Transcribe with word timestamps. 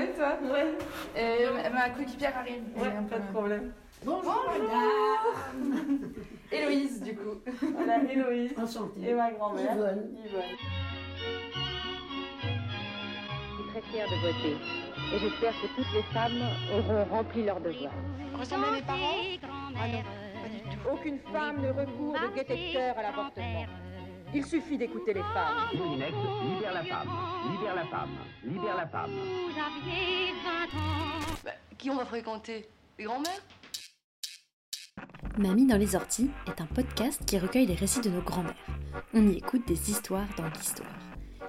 Ouais, 0.00 0.12
toi 0.16 0.38
Ouais. 0.42 0.74
Et 1.16 1.70
ma 1.72 1.90
coéquipière 1.90 2.36
arrive. 2.38 2.62
Ouais, 2.76 2.90
pas 3.10 3.18
de 3.18 3.32
problème. 3.32 3.72
Bonjour, 4.02 4.46
Bonjour. 4.48 4.70
Héloïse, 6.50 7.02
du 7.02 7.14
coup. 7.16 7.36
Voilà, 7.74 8.02
Héloïse 8.10 8.52
Enchantée. 8.58 9.08
et 9.10 9.14
ma 9.14 9.30
grand-mère. 9.32 9.74
Yvonne. 9.74 10.16
Yvonne. 10.24 10.42
Je 13.52 13.62
suis 13.62 13.70
très 13.72 13.82
fière 13.92 14.06
de 14.08 14.16
voter. 14.26 14.56
Et 15.14 15.18
j'espère 15.18 15.52
que 15.52 15.66
toutes 15.76 15.92
les 15.94 16.02
femmes 16.14 16.40
auront 16.74 17.04
rempli 17.04 17.44
leur 17.44 17.60
devoir. 17.60 17.92
Ressemblez 18.38 18.70
mes 18.72 18.82
parents? 18.82 19.16
Ah 19.76 19.86
non, 19.88 20.02
pas 20.42 20.48
du 20.48 20.60
tout. 20.62 20.90
Aucune 20.94 21.18
femme 21.30 21.60
ne 21.60 21.68
recourt 21.68 22.14
de 22.14 22.72
cœur 22.72 22.96
à 22.96 23.02
l'avortement. 23.02 23.66
Il 24.32 24.46
suffit 24.46 24.78
d'écouter 24.78 25.12
les 25.14 25.22
femmes. 25.22 25.70
Moulinex, 25.74 26.12
libère 26.54 26.74
la 26.74 26.84
femme, 26.84 27.08
libère 27.50 27.74
la 27.74 27.84
femme, 27.86 28.10
libère 28.44 28.76
la 28.76 28.86
femme. 28.86 29.10
Vous 29.10 29.58
aviez 29.58 30.32
20 30.72 30.78
ans. 30.78 31.36
Bah, 31.44 31.50
qui 31.76 31.90
on 31.90 31.96
va 31.96 32.04
fréquenter? 32.04 32.68
Les 32.98 33.04
grands-mères? 33.04 33.42
Mamie 35.36 35.66
dans 35.66 35.78
les 35.78 35.96
orties 35.96 36.30
est 36.46 36.60
un 36.60 36.66
podcast 36.66 37.24
qui 37.26 37.38
recueille 37.38 37.66
les 37.66 37.74
récits 37.74 38.02
de 38.02 38.10
nos 38.10 38.22
grands-mères. 38.22 38.54
On 39.14 39.26
y 39.26 39.36
écoute 39.36 39.66
des 39.66 39.90
histoires 39.90 40.28
dans 40.36 40.46
l'histoire. 40.46 40.88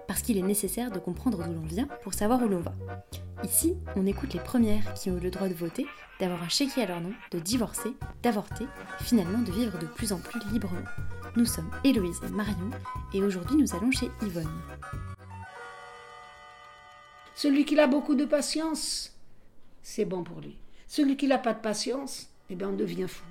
Parce 0.07 0.23
qu'il 0.23 0.37
est 0.37 0.41
nécessaire 0.41 0.89
de 0.89 0.97
comprendre 0.97 1.43
d'où 1.43 1.53
l'on 1.53 1.61
vient 1.61 1.87
pour 2.01 2.15
savoir 2.15 2.41
où 2.41 2.47
l'on 2.47 2.61
va. 2.61 2.73
Ici, 3.43 3.77
on 3.95 4.07
écoute 4.07 4.33
les 4.33 4.39
premières 4.39 4.93
qui 4.95 5.11
ont 5.11 5.17
eu 5.17 5.21
le 5.21 5.29
droit 5.29 5.47
de 5.47 5.53
voter, 5.53 5.85
d'avoir 6.19 6.41
un 6.41 6.49
chéquier 6.49 6.83
à 6.83 6.87
leur 6.87 7.01
nom, 7.01 7.13
de 7.31 7.39
divorcer, 7.39 7.93
d'avorter, 8.23 8.65
et 8.99 9.03
finalement 9.03 9.39
de 9.39 9.51
vivre 9.51 9.77
de 9.77 9.85
plus 9.85 10.13
en 10.13 10.19
plus 10.19 10.39
librement. 10.51 10.81
Nous 11.35 11.45
sommes 11.45 11.71
Héloïse 11.83 12.19
et 12.25 12.29
Marion, 12.29 12.69
et 13.13 13.21
aujourd'hui 13.21 13.55
nous 13.55 13.73
allons 13.75 13.91
chez 13.91 14.09
Yvonne. 14.21 14.61
Celui 17.35 17.65
qui 17.65 17.79
a 17.79 17.87
beaucoup 17.87 18.15
de 18.15 18.25
patience, 18.25 19.17
c'est 19.81 20.05
bon 20.05 20.23
pour 20.23 20.41
lui. 20.41 20.57
Celui 20.87 21.15
qui 21.15 21.27
n'a 21.27 21.37
pas 21.37 21.53
de 21.53 21.59
patience, 21.59 22.29
eh 22.49 22.55
bien, 22.55 22.69
on 22.69 22.75
devient 22.75 23.07
fou. 23.07 23.23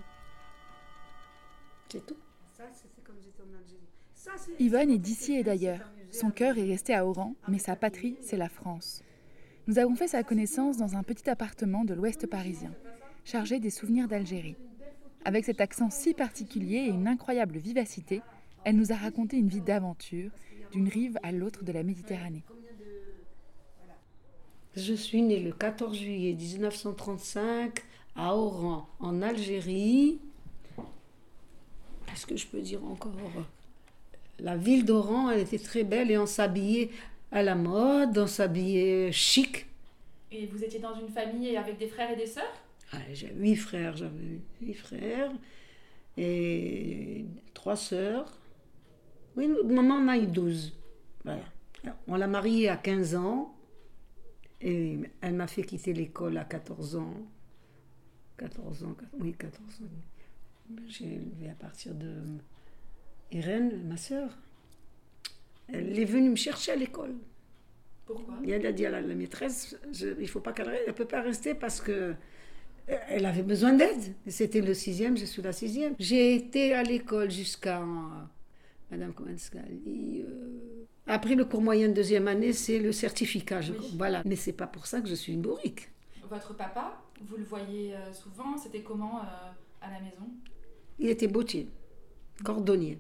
C'est 1.91 2.05
tout. 2.07 2.17
Ça, 2.57 2.65
c'est 2.73 3.05
comme 3.05 3.17
j'étais 3.23 3.43
en 3.43 3.59
Algérie. 3.59 3.81
Ça, 4.15 4.31
c'est- 4.39 4.59
Yvonne 4.59 4.91
est 4.91 4.99
d'ici 4.99 5.35
et 5.35 5.45
d'ailleurs. 5.45 5.91
Son 6.11 6.31
cœur 6.31 6.57
est 6.59 6.65
resté 6.67 6.95
à 6.95 7.07
Oran, 7.07 7.35
mais 7.49 7.59
sa 7.59 7.77
patrie, 7.77 8.17
c'est 8.23 8.37
la 8.39 8.49
France. 8.49 9.03
Nous 9.67 9.79
avons 9.79 9.95
fait 9.95 10.09
sa 10.09 10.23
connaissance 10.25 10.79
dans 10.79 10.97
un 10.97 11.03
petit 11.03 11.29
appartement 11.29 11.85
de 11.85 11.95
l'ouest 11.95 12.27
parisien, 12.27 12.73
chargé 13.25 13.61
des 13.61 13.71
souvenirs 13.71 14.09
d'Algérie. 14.09 14.57
Avec 15.25 15.45
cet 15.45 15.61
accent 15.61 15.91
si 15.91 16.15
particulier 16.15 16.77
et 16.77 16.89
une 16.89 17.07
incroyable 17.07 17.59
vivacité, 17.59 18.23
elle 18.65 18.77
nous 18.77 18.93
a 18.93 18.97
raconté 18.97 19.37
une 19.37 19.49
vie 19.49 19.61
d'aventure, 19.61 20.31
d'une 20.73 20.89
rive 20.89 21.19
à 21.23 21.33
l'autre 21.33 21.65
de 21.65 21.73
la 21.73 21.83
Méditerranée. 21.83 22.43
Je 24.77 24.95
suis 24.95 25.21
née 25.21 25.41
le 25.41 25.53
14 25.53 25.97
juillet 25.97 26.33
1935 26.33 27.81
à 28.17 28.35
Oran, 28.35 28.89
en 28.99 29.21
Algérie. 29.21 30.21
Qu'est-ce 32.07 32.27
que 32.27 32.37
je 32.37 32.47
peux 32.47 32.61
dire 32.61 32.85
encore 32.85 33.13
La 34.39 34.57
ville 34.57 34.85
d'Oran, 34.85 35.31
elle 35.31 35.41
était 35.41 35.59
très 35.59 35.85
belle 35.85 36.11
et 36.11 36.19
on 36.19 36.27
s'habillait 36.27 36.91
à 37.31 37.43
la 37.43 37.55
mode, 37.57 38.17
on 38.17 38.27
s'habillait 38.27 39.13
chic. 39.13 39.67
Et 40.33 40.47
vous 40.47 40.63
étiez 40.63 40.79
dans 40.79 40.95
une 40.99 41.09
famille 41.09 41.57
avec 41.57 41.77
des 41.79 41.89
frères 41.89 42.11
et 42.13 42.17
des 42.17 42.27
sœurs? 42.27 42.55
Ah, 42.93 42.99
J'ai 43.13 43.33
huit 43.35 43.57
frères, 43.57 43.97
j'avais 43.97 44.41
huit 44.61 44.75
frères 44.75 45.33
et 46.17 47.25
trois 47.55 47.77
sœurs. 47.77 48.37
Oui, 49.37 49.49
maman 49.65 49.95
en 49.95 50.09
a 50.09 50.19
eu 50.19 50.27
douze. 50.27 50.73
Voilà. 51.25 51.45
On 52.09 52.17
l'a 52.17 52.27
mariée 52.27 52.69
à 52.69 52.77
15 52.77 53.15
ans 53.15 53.55
et 54.61 54.99
elle 55.21 55.35
m'a 55.35 55.47
fait 55.47 55.63
quitter 55.63 55.93
l'école 55.95 56.37
à 56.37 56.45
14 56.45 56.97
ans. 56.97 57.15
14 58.39 58.85
ans, 58.85 58.97
oui, 59.19 59.35
14 59.39 59.83
ans. 59.83 60.77
J'ai 60.89 61.07
élevé 61.15 61.51
à 61.51 61.55
partir 61.55 61.95
de 61.95 62.13
Irène, 63.33 63.87
ma 63.89 63.97
sœur. 63.97 64.37
Elle 65.69 65.99
est 65.99 66.05
venue 66.05 66.31
me 66.31 66.37
chercher 66.37 66.73
à 66.73 66.77
l'école. 66.77 67.15
Pourquoi? 68.07 68.35
Et 68.45 68.51
elle 68.51 68.67
a 68.67 68.73
dit 68.73 68.85
à 68.87 68.91
la, 68.91 69.01
la 69.01 69.15
maîtresse, 69.15 69.77
je- 69.93 70.21
il 70.21 70.29
faut 70.29 70.41
pas 70.41 70.53
qu'elle 70.53 70.69
reste, 70.69 70.83
elle 70.89 70.95
peut 70.95 71.05
pas 71.07 71.23
rester 71.23 71.55
parce 71.55 71.81
que 71.81 72.15
elle 72.87 73.27
avait 73.27 73.43
besoin 73.43 73.73
d'aide. 73.73 74.15
C'était 74.27 74.61
le 74.61 74.75
sixième, 74.75 75.17
je 75.17 75.25
suis 75.25 75.43
la 75.43 75.53
sixième. 75.53 75.95
J'ai 75.99 76.35
été 76.35 76.75
à 76.75 76.83
l'école 76.83 77.31
jusqu'à 77.31 77.83
Madame 78.91 79.13
Komenskali. 79.13 80.25
euh, 80.27 80.85
après 81.07 81.35
le 81.35 81.45
cours 81.45 81.63
moyen 81.63 81.89
de 81.89 81.95
deuxième 81.95 82.29
année, 82.29 82.53
c'est 82.53 82.79
le 82.79 82.93
certificat. 82.93 83.61
je- 83.61 83.73
Oui. 83.73 83.95
Voilà. 83.97 84.23
Mais 84.25 84.37
c'est 84.37 84.53
pas 84.53 84.67
pour 84.67 84.87
ça 84.87 85.01
que 85.01 85.09
je 85.09 85.15
suis 85.15 85.33
une 85.33 85.43
bourrique. 85.43 85.89
Votre 86.29 86.55
papa, 86.55 87.01
vous 87.23 87.37
le 87.37 87.45
voyez 87.45 87.95
euh, 87.95 88.13
souvent, 88.13 88.57
c'était 88.57 88.83
comment 88.83 89.19
euh, 89.21 89.51
à 89.81 89.91
la 89.91 90.01
maison? 90.01 90.29
Il 90.99 91.09
était 91.09 91.27
bottier, 91.29 91.69
cordonnier. 92.45 92.99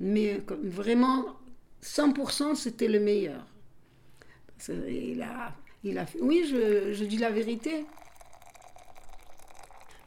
Mais 0.00 0.40
comme 0.46 0.66
vraiment, 0.68 1.26
100% 1.82 2.54
c'était 2.54 2.88
le 2.88 3.00
meilleur. 3.00 3.46
Il 4.88 5.20
a, 5.22 5.54
il 5.82 5.98
a 5.98 6.06
fait... 6.06 6.20
Oui, 6.20 6.44
je, 6.48 6.92
je 6.92 7.04
dis 7.04 7.18
la 7.18 7.30
vérité. 7.30 7.84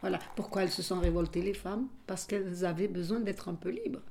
Voilà. 0.06 0.20
Pourquoi 0.36 0.62
elles 0.62 0.70
se 0.70 0.84
sont 0.84 1.00
révoltées, 1.00 1.42
les 1.42 1.56
femmes? 1.56 1.88
Parce 2.06 2.28
qu'elles 2.28 2.64
avaient 2.64 2.88
besoin 2.88 3.20
d'être 3.22 3.50
un 3.50 3.56
peu 3.56 3.70
libres. 3.70 4.04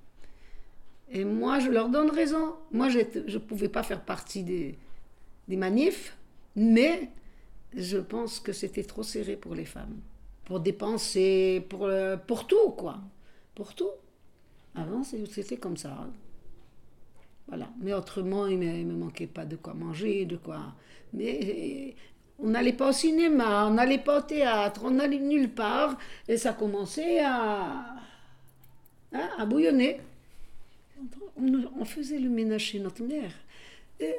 Et 1.09 1.25
moi, 1.25 1.61
je 1.61 1.71
leur 1.71 1.89
donne 1.89 2.11
raison. 2.11 2.57
Moi, 2.73 2.89
je 2.89 2.99
ne 2.99 3.39
pouvais 3.39 3.69
pas 3.69 3.85
faire 3.85 4.05
partie 4.05 4.43
des, 4.43 4.77
des 5.47 5.57
manifs, 5.57 6.17
mais 6.57 7.11
je 7.77 7.99
pense 7.99 8.41
que 8.41 8.53
c'était 8.53 8.83
trop 8.83 9.05
serré 9.05 9.37
pour 9.37 9.55
les 9.55 9.67
femmes. 9.67 10.01
Pour 10.45 10.59
dépenser, 10.59 11.65
pour, 11.69 11.85
euh, 11.85 12.17
pour 12.17 12.49
tout, 12.49 12.71
quoi. 12.71 12.99
Pour 13.55 13.77
tout. 13.77 13.93
Avant, 14.75 15.05
c'était 15.05 15.59
comme 15.59 15.77
ça. 15.77 16.09
Voilà. 17.47 17.69
Mais 17.81 17.95
autrement, 17.95 18.49
il 18.49 18.59
ne 18.59 18.83
me 18.83 18.99
manquait 18.99 19.29
pas 19.29 19.45
de 19.45 19.55
quoi 19.55 19.75
manger, 19.75 20.25
de 20.25 20.39
quoi. 20.39 20.75
Mais 21.13 21.95
on 22.39 22.49
n'allait 22.49 22.73
pas 22.73 22.91
au 22.91 22.93
cinéma, 22.93 23.67
on 23.67 23.75
n'allait 23.75 23.99
pas 23.99 24.19
au 24.19 24.23
théâtre, 24.23 24.83
on 24.85 24.91
n'allait 24.91 25.19
nulle 25.19 25.51
part. 25.51 25.97
Et 26.29 26.37
ça 26.37 26.53
commençait 26.53 27.21
à, 27.21 27.97
hein, 29.13 29.29
à 29.39 29.47
bouillonner. 29.47 30.01
On, 31.37 31.85
faisait 31.85 32.19
le 32.19 32.29
ménage 32.29 32.63
chez 32.63 32.79
notre 32.79 33.03
mère. 33.03 33.31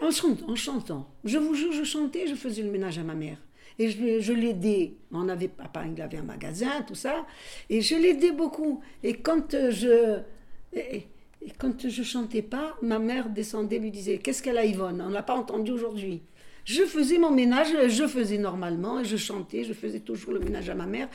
En, 0.02 0.12
chant- 0.12 0.38
en 0.48 0.56
chantant. 0.56 1.08
Je 1.24 1.38
vous 1.38 1.54
jure, 1.54 1.72
je 1.72 1.84
chantais, 1.84 2.28
je 2.28 2.36
faisais 2.36 2.62
le 2.62 2.72
ménage 2.72 2.98
à 2.98 3.04
ma 3.04 3.14
mère. 3.14 3.38
Et 3.78 3.90
je, 3.90 4.34
l'aidais. 4.34 4.94
On 5.12 5.28
avait, 5.28 5.50
papa, 5.50 5.86
il 5.86 6.02
avait 6.02 6.18
un 6.18 6.24
magasin, 6.24 6.82
tout 6.88 6.96
ça. 6.96 7.26
Et 7.70 7.82
je 7.82 7.96
l'aidais 7.96 8.32
beaucoup. 8.32 8.82
Et 9.04 9.16
quand 9.16 9.52
je. 9.52 10.20
Et, 10.74 11.08
quand 11.60 11.88
je 11.88 12.04
chantais 12.04 12.42
pas, 12.42 12.76
ma 12.82 12.98
mère 12.98 13.30
descendait, 13.30 13.78
lui 13.78 13.92
disait 13.92 14.18
Qu'est-ce 14.18 14.42
qu'elle 14.42 14.58
a, 14.58 14.66
Yvonne? 14.66 15.04
On 15.06 15.10
l'a 15.10 15.24
pas 15.24 15.36
entendu 15.36 15.72
aujourd'hui. 15.72 16.22
Je 16.66 16.84
faisais 16.86 17.18
mon 17.20 17.32
ménage, 17.32 17.68
je 17.90 18.08
faisais 18.08 18.38
normalement, 18.40 19.04
je 19.04 19.18
chantais, 19.18 19.64
je 19.64 19.74
faisais 19.74 20.00
toujours 20.00 20.34
le 20.34 20.40
ménage 20.40 20.70
à 20.70 20.76
ma 20.76 20.86
mère. 20.88 21.08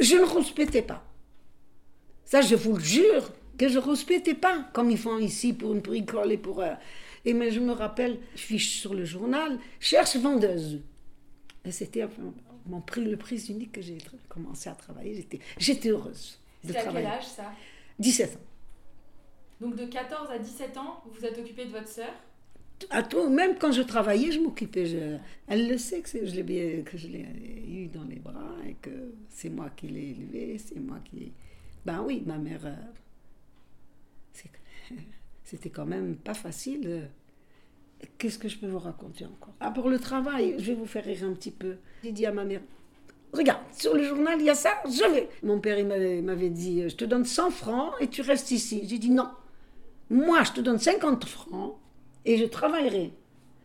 Je 0.00 0.16
ne 0.16 0.24
respectais 0.24 0.82
pas. 0.82 1.04
Ça, 2.24 2.40
je 2.42 2.54
vous 2.56 2.74
le 2.76 2.80
jure, 2.84 3.32
que 3.56 3.68
je 3.68 3.78
ne 3.78 3.84
respectais 3.84 4.34
pas, 4.34 4.68
comme 4.72 4.90
ils 4.90 4.98
font 4.98 5.18
ici 5.18 5.52
pour 5.52 5.72
une 5.72 5.80
bricole 5.80 6.32
et 6.32 6.36
pour. 6.36 6.60
euh, 6.60 6.74
Et 7.24 7.32
mais 7.32 7.50
je 7.50 7.60
me 7.60 7.72
rappelle, 7.72 8.18
fiche 8.34 8.80
sur 8.80 8.92
le 8.94 9.04
journal, 9.04 9.58
cherche 9.80 10.16
vendeuse. 10.16 10.80
Et 11.64 11.72
c'était 11.72 12.06
mon 12.66 12.80
prix, 12.80 13.04
le 13.04 13.16
prix 13.16 13.38
unique 13.48 13.72
que 13.72 13.80
j'ai 13.82 13.98
commencé 14.28 14.68
à 14.68 14.74
travailler. 14.74 15.14
J'étais, 15.14 15.40
j'étais 15.58 15.88
heureuse 15.90 16.38
de 16.64 16.70
à 16.74 16.82
quel 16.82 17.06
âge 17.06 17.26
ça? 17.26 17.52
17 17.98 18.36
ans. 18.36 18.40
Donc 19.60 19.74
de 19.76 19.86
14 19.86 20.28
à 20.30 20.38
17 20.38 20.76
ans, 20.76 21.02
vous 21.06 21.12
vous 21.18 21.24
êtes 21.24 21.38
occupé 21.38 21.64
de 21.64 21.70
votre 21.70 21.88
sœur? 21.88 22.12
Même 23.30 23.56
quand 23.58 23.72
je 23.72 23.82
travaillais, 23.82 24.30
je 24.32 24.40
m'occupais. 24.40 25.18
elle 25.46 25.68
le 25.68 25.78
sait 25.78 26.00
que, 26.00 26.08
je 26.26 26.34
l'ai 26.34 26.42
bien- 26.42 26.82
eu 27.68 27.86
dans 27.88 28.04
les 28.04 28.16
bras 28.16 28.54
et 28.68 28.74
que 28.80 29.12
c'est 29.28 29.50
moi 29.50 29.70
qui 29.76 29.88
l'ai 29.88 30.10
élevé, 30.10 30.58
c'est 30.58 30.78
moi 30.78 30.98
qui. 31.04 31.32
Ben 31.84 32.02
oui, 32.06 32.22
ma 32.26 32.38
mère. 32.38 32.64
euh, 32.64 32.74
C'était 35.44 35.70
quand 35.70 35.86
même 35.86 36.16
pas 36.16 36.34
facile. 36.34 36.82
euh. 36.86 37.06
Qu'est-ce 38.16 38.38
que 38.38 38.48
je 38.48 38.58
peux 38.58 38.68
vous 38.68 38.78
raconter 38.78 39.24
encore? 39.24 39.54
Ah, 39.60 39.70
pour 39.72 39.88
le 39.88 39.98
travail, 39.98 40.54
je 40.58 40.64
vais 40.66 40.74
vous 40.74 40.86
faire 40.86 41.04
rire 41.04 41.24
un 41.24 41.32
petit 41.32 41.50
peu. 41.50 41.76
J'ai 42.04 42.12
dit 42.12 42.26
à 42.26 42.32
ma 42.32 42.44
mère 42.44 42.60
Regarde, 43.32 43.60
sur 43.72 43.94
le 43.94 44.04
journal, 44.04 44.40
il 44.40 44.46
y 44.46 44.50
a 44.50 44.54
ça, 44.54 44.70
je 44.86 45.12
vais. 45.12 45.28
Mon 45.42 45.58
père, 45.60 45.84
m'avait 45.84 46.22
m'avait 46.22 46.48
dit 46.50 46.88
Je 46.88 46.94
te 46.96 47.04
donne 47.04 47.24
100 47.24 47.50
francs 47.50 47.92
et 48.00 48.08
tu 48.08 48.22
restes 48.22 48.50
ici. 48.52 48.82
J'ai 48.86 48.98
dit 48.98 49.10
Non. 49.10 49.28
Moi, 50.10 50.42
je 50.44 50.52
te 50.52 50.60
donne 50.60 50.78
50 50.78 51.24
francs 51.26 51.76
et 52.28 52.36
je 52.36 52.44
travaillerai. 52.44 53.12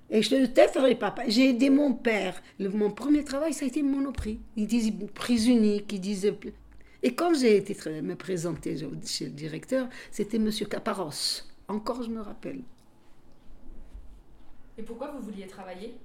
Et 0.09 0.21
je 0.21 0.35
ne 0.35 0.45
t'aiderai 0.45 0.95
pas. 0.95 1.13
J'ai 1.27 1.49
aidé 1.49 1.69
mon 1.69 1.93
père. 1.93 2.41
Le- 2.59 2.69
mon 2.69 2.91
premier 2.91 3.23
travail, 3.23 3.53
ça 3.53 3.65
a 3.65 3.67
été 3.67 3.81
monoprix. 3.83 4.39
Ils 4.55 4.67
disaient 4.67 4.93
prise 5.13 5.47
unique, 5.47 5.91
ils 5.91 5.99
disaient... 5.99 6.37
Et 7.01 7.13
quand 7.13 7.33
j'ai 7.33 7.57
été 7.57 7.75
me 8.01 8.15
présenter 8.15 8.77
chez 9.05 9.25
le 9.25 9.31
directeur, 9.31 9.89
c'était 10.11 10.39
Monsieur 10.39 10.65
Caparos. 10.65 11.43
Encore, 11.67 12.03
je 12.03 12.09
me 12.09 12.21
rappelle. 12.21 12.61
Et 14.77 14.83
pourquoi 14.83 15.11
vous 15.11 15.21
vouliez 15.27 15.47
travailler? 15.47 15.95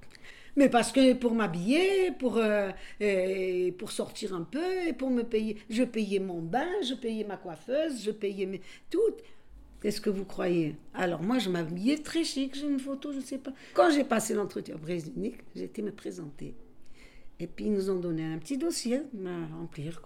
Mais 0.57 0.69
parce 0.69 0.91
que 0.91 1.13
pour 1.13 1.33
m'habiller, 1.35 2.11
pour, 2.11 2.37
euh, 2.37 2.71
et 2.99 3.73
pour 3.77 3.91
sortir 3.91 4.33
un 4.33 4.43
peu, 4.43 4.87
et 4.87 4.93
pour 4.93 5.09
me 5.09 5.23
payer. 5.23 5.57
Je 5.69 5.83
payais 5.83 6.19
mon 6.19 6.41
bain, 6.41 6.67
je 6.83 6.95
payais 6.95 7.23
ma 7.23 7.37
coiffeuse, 7.37 8.03
je 8.03 8.11
payais 8.11 8.45
mes... 8.45 8.61
tout. 8.89 8.99
Qu'est-ce 9.81 10.01
que 10.01 10.09
vous 10.09 10.25
croyez? 10.25 10.75
Alors 10.93 11.21
moi, 11.21 11.39
je 11.39 11.49
m'habillais 11.49 11.97
très 11.97 12.23
chic, 12.23 12.55
j'ai 12.55 12.67
une 12.67 12.79
photo, 12.79 13.11
je 13.11 13.17
ne 13.17 13.23
sais 13.23 13.37
pas. 13.37 13.51
Quand 13.73 13.91
j'ai 13.91 14.03
passé 14.03 14.33
l'entretien 14.33 14.75
britannique, 14.75 15.37
j'ai 15.55 15.63
été 15.63 15.81
me 15.81 15.91
présenter. 15.91 16.53
Et 17.41 17.47
puis 17.47 17.65
ils 17.65 17.71
nous 17.71 17.89
ont 17.89 17.95
donné 17.95 18.25
un 18.25 18.37
petit 18.37 18.57
dossier 18.57 18.97
à 18.97 19.55
remplir 19.55 20.01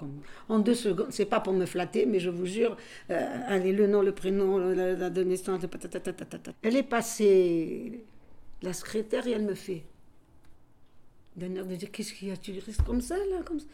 en 0.50 0.60
deux 0.60 0.76
secondes. 0.76 1.08
C'est 1.10 1.26
pas 1.26 1.40
pour 1.40 1.54
me 1.54 1.66
flatter, 1.66 2.06
mais 2.06 2.20
je 2.20 2.30
vous 2.30 2.46
jure, 2.46 2.78
euh, 3.10 3.40
allez 3.48 3.74
le 3.74 3.88
nom, 3.88 4.04
le 4.04 4.12
prénom, 4.12 4.60
la, 4.60 4.94
date 4.94 5.14
de 5.14 5.24
naissance. 5.24 5.62
Elle 6.62 6.76
est 6.76 6.84
passée 6.84 8.04
la 8.62 8.74
secrétaire 8.74 9.26
et 9.26 9.32
elle 9.32 9.46
me 9.46 9.56
fait 9.56 9.84
d'un 11.36 11.56
air 11.56 11.66
de 11.66 11.76
dire 11.76 11.92
qu'est-ce 11.92 12.14
qu'il 12.14 12.28
y 12.28 12.32
a, 12.32 12.38
tu 12.38 12.54
restes 12.60 12.84
comme 12.84 13.02
ça 13.02 13.18
là, 13.18 13.42
comme 13.44 13.60
ça? 13.60 13.66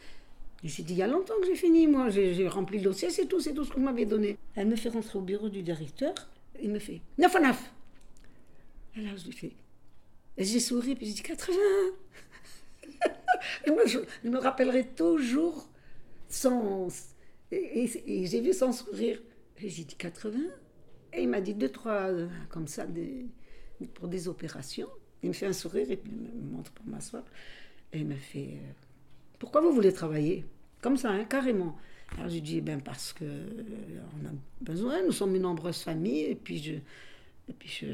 J'ai 0.62 0.82
dit 0.82 0.92
il 0.92 0.98
y 0.98 1.02
a 1.02 1.06
longtemps 1.06 1.34
que 1.40 1.46
j'ai 1.46 1.54
fini, 1.54 1.86
moi, 1.86 2.10
j'ai 2.10 2.46
rempli 2.48 2.78
le 2.78 2.84
dossier, 2.84 3.10
c'est 3.10 3.26
tout, 3.26 3.40
c'est 3.40 3.54
tout 3.54 3.64
ce 3.64 3.72
vous 3.72 3.80
m'avez 3.80 4.04
donné. 4.04 4.36
Elle 4.54 4.68
me 4.68 4.76
fait 4.76 4.90
rentrer 4.90 5.18
au 5.18 5.22
bureau 5.22 5.48
du 5.48 5.62
directeur, 5.62 6.14
il 6.60 6.70
me 6.70 6.78
fait 6.78 7.00
9 7.18 7.36
à 7.36 7.40
9. 7.40 7.72
Et 8.96 9.00
là, 9.00 9.10
je 9.16 9.24
lui 9.24 9.32
fais. 9.32 9.52
J'ai 10.36 10.60
souri, 10.60 10.94
puis 10.94 11.06
j'ai 11.06 11.14
dit 11.14 11.22
80. 11.22 11.54
Et 13.66 13.70
je, 13.86 14.28
me 14.28 14.38
rappellerai 14.38 14.86
toujours 14.88 15.68
son. 16.28 16.88
Et, 17.50 18.26
j'ai 18.26 18.40
vu 18.40 18.52
son 18.52 18.72
sourire. 18.72 19.20
Et 19.62 19.68
j'ai 19.68 19.84
dit 19.84 19.94
80. 19.94 20.38
Et 21.12 21.22
il 21.22 21.28
m'a 21.28 21.40
dit 21.40 21.54
deux, 21.54 21.68
trois, 21.68 22.08
euh, 22.08 22.28
comme 22.48 22.68
ça, 22.68 22.86
pour 23.94 24.08
des 24.08 24.28
opérations. 24.28 24.88
Il 25.22 25.28
me 25.28 25.34
fait 25.34 25.46
un 25.46 25.52
sourire 25.52 25.90
et 25.90 25.96
puis 25.96 26.12
il 26.12 26.18
me 26.18 26.56
montre 26.56 26.70
pour 26.72 26.86
m'asseoir. 26.86 27.24
Et 27.92 27.98
il 27.98 28.06
me 28.06 28.14
fait 28.14 28.54
euh, 28.54 28.72
Pourquoi 29.40 29.62
vous 29.62 29.72
voulez 29.72 29.92
travailler 29.92 30.44
Comme 30.82 30.96
ça, 30.96 31.08
hein, 31.10 31.24
carrément. 31.24 31.76
Alors 32.16 32.28
j'ai 32.28 32.42
dit 32.42 32.58
Eh 32.58 32.60
ben 32.60 32.80
parce 32.80 33.12
que 33.12 33.24
euh, 33.24 34.26
a 34.26 34.30
besoin, 34.60 35.02
nous 35.02 35.12
sommes 35.12 35.34
une 35.34 35.42
nombreuse 35.42 35.82
famille, 35.82 36.22
et 36.22 36.34
puis 36.36 36.62
je. 36.62 36.74
Et 37.48 37.52
puis 37.58 37.68
je, 37.68 37.86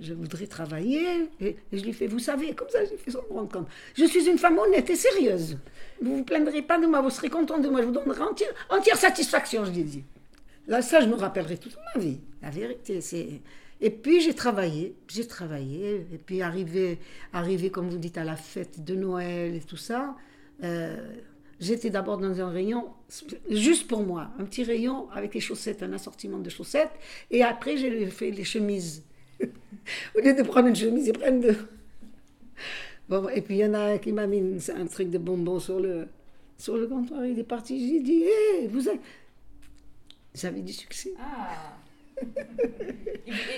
je 0.00 0.14
voudrais 0.14 0.46
travailler. 0.46 1.28
Et, 1.40 1.56
je 1.72 1.84
lui 1.84 1.92
fais, 1.92 2.06
vous 2.06 2.20
savez, 2.20 2.54
comme 2.54 2.70
ça, 2.70 2.78
son 3.06 3.20
rendre 3.28 3.50
compte. 3.50 3.68
Je 3.94 4.06
suis 4.06 4.26
une 4.30 4.38
femme 4.38 4.56
honnête 4.56 4.88
et 4.88 4.96
sérieuse. 4.96 5.58
Vous 6.00 6.18
vous 6.18 6.24
plaindrez 6.24 6.62
pas 6.62 6.80
de 6.80 6.86
moi, 6.86 7.02
vous 7.02 7.10
serez 7.10 7.28
content 7.28 7.58
de 7.58 7.68
moi, 7.68 7.82
je 7.82 7.88
vous 7.88 7.92
donnerai 7.92 8.22
entière, 8.22 8.48
entière 8.70 8.96
satisfaction, 8.96 9.66
je 9.66 9.72
lui 9.72 9.80
ai 9.80 9.84
dit. 9.84 10.04
Là, 10.68 10.80
ça, 10.80 11.00
je 11.00 11.06
me 11.06 11.16
rappellerai 11.16 11.58
toute 11.58 11.76
ma 11.94 12.00
vie. 12.00 12.20
La 12.40 12.48
vérité, 12.48 13.02
c'est. 13.02 13.42
Et 13.80 13.90
puis 13.90 14.20
j'ai 14.20 14.32
travaillé, 14.32 14.94
j'ai 15.08 15.26
travaillé, 15.26 16.06
et 16.12 16.18
puis 16.18 16.40
arrivé, 16.40 16.98
arrivé, 17.32 17.70
comme 17.70 17.90
vous 17.90 17.98
dites, 17.98 18.16
à 18.16 18.24
la 18.24 18.36
fête 18.36 18.84
de 18.84 18.94
Noël 18.94 19.56
et 19.56 19.60
tout 19.60 19.76
ça, 19.76 20.14
euh, 20.62 20.96
j'étais 21.60 21.90
d'abord 21.90 22.18
dans 22.18 22.40
un 22.40 22.50
rayon 22.50 22.86
juste 23.50 23.86
pour 23.88 24.02
moi, 24.02 24.30
un 24.38 24.44
petit 24.44 24.64
rayon 24.64 25.10
avec 25.10 25.34
les 25.34 25.40
chaussettes, 25.40 25.82
un 25.82 25.92
assortiment 25.92 26.38
de 26.38 26.48
chaussettes, 26.50 26.92
et 27.30 27.42
après 27.42 27.76
j'ai 27.76 28.06
fait 28.06 28.30
les 28.30 28.44
chemises. 28.44 29.04
Au 30.16 30.20
lieu 30.20 30.34
de 30.34 30.42
prendre 30.42 30.68
une 30.68 30.76
chemise, 30.76 31.08
ils 31.08 31.12
prennent 31.18 31.40
de. 31.40 31.54
Bon, 33.08 33.28
et 33.28 33.42
puis 33.42 33.56
il 33.56 33.58
y 33.58 33.66
en 33.66 33.74
a 33.74 33.80
un 33.94 33.98
qui 33.98 34.12
m'a 34.12 34.26
mis 34.26 34.38
une- 34.38 34.60
un 34.76 34.86
truc 34.86 35.10
de 35.10 35.18
bonbon 35.18 35.58
sur 35.58 35.80
le, 35.80 36.06
sur 36.56 36.76
le 36.76 36.86
comptoir, 36.86 37.26
il 37.26 37.38
est 37.38 37.42
parti, 37.44 37.88
j'ai 37.94 38.00
dit, 38.00 38.22
hé, 38.24 38.68
vous 38.68 38.88
avez. 38.88 39.00
J'avais 40.34 40.60
du 40.62 40.72
succès. 40.72 41.12
Ah. 41.20 41.76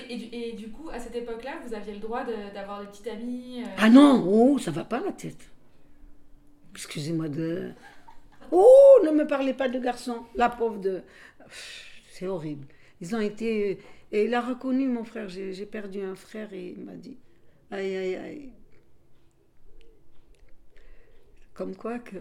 et, 0.09 0.17
du- 0.17 0.29
et 0.35 0.51
du 0.53 0.69
coup, 0.69 0.89
à 0.91 0.99
cette 0.99 1.15
époque-là, 1.15 1.51
vous 1.65 1.73
aviez 1.73 1.93
le 1.93 1.99
droit 1.99 2.23
de- 2.25 2.53
d'avoir 2.53 2.81
des 2.81 2.87
petites 2.87 3.07
amies 3.07 3.61
euh, 3.63 3.67
Ah 3.77 3.89
non, 3.89 4.25
oh, 4.27 4.57
ça 4.57 4.71
va 4.71 4.83
pas 4.83 4.99
la 4.99 5.11
tête. 5.11 5.37
Excusez-moi 6.75 7.29
de. 7.29 7.71
Oh, 8.51 8.99
ne 9.05 9.11
me 9.11 9.25
parlez 9.25 9.53
pas 9.53 9.69
de 9.69 9.79
garçon. 9.79 10.25
La 10.35 10.49
pauvre 10.49 10.79
de. 10.79 11.03
C'est 12.11 12.27
horrible. 12.27 12.67
Ils 12.99 13.15
ont 13.15 13.21
été. 13.21 13.79
Et 14.11 14.25
il 14.25 14.33
a 14.33 14.41
reconnu 14.41 14.87
mon 14.87 15.05
frère. 15.05 15.29
J'ai 15.29 15.65
perdu 15.65 16.01
un 16.01 16.15
frère 16.15 16.53
et 16.53 16.75
il 16.77 16.83
m'a 16.83 16.95
dit 16.95 17.17
Aïe, 17.71 17.95
aïe, 17.95 18.15
aïe. 18.15 18.49
Comme 21.53 21.75
quoi 21.75 21.99
que. 21.99 22.17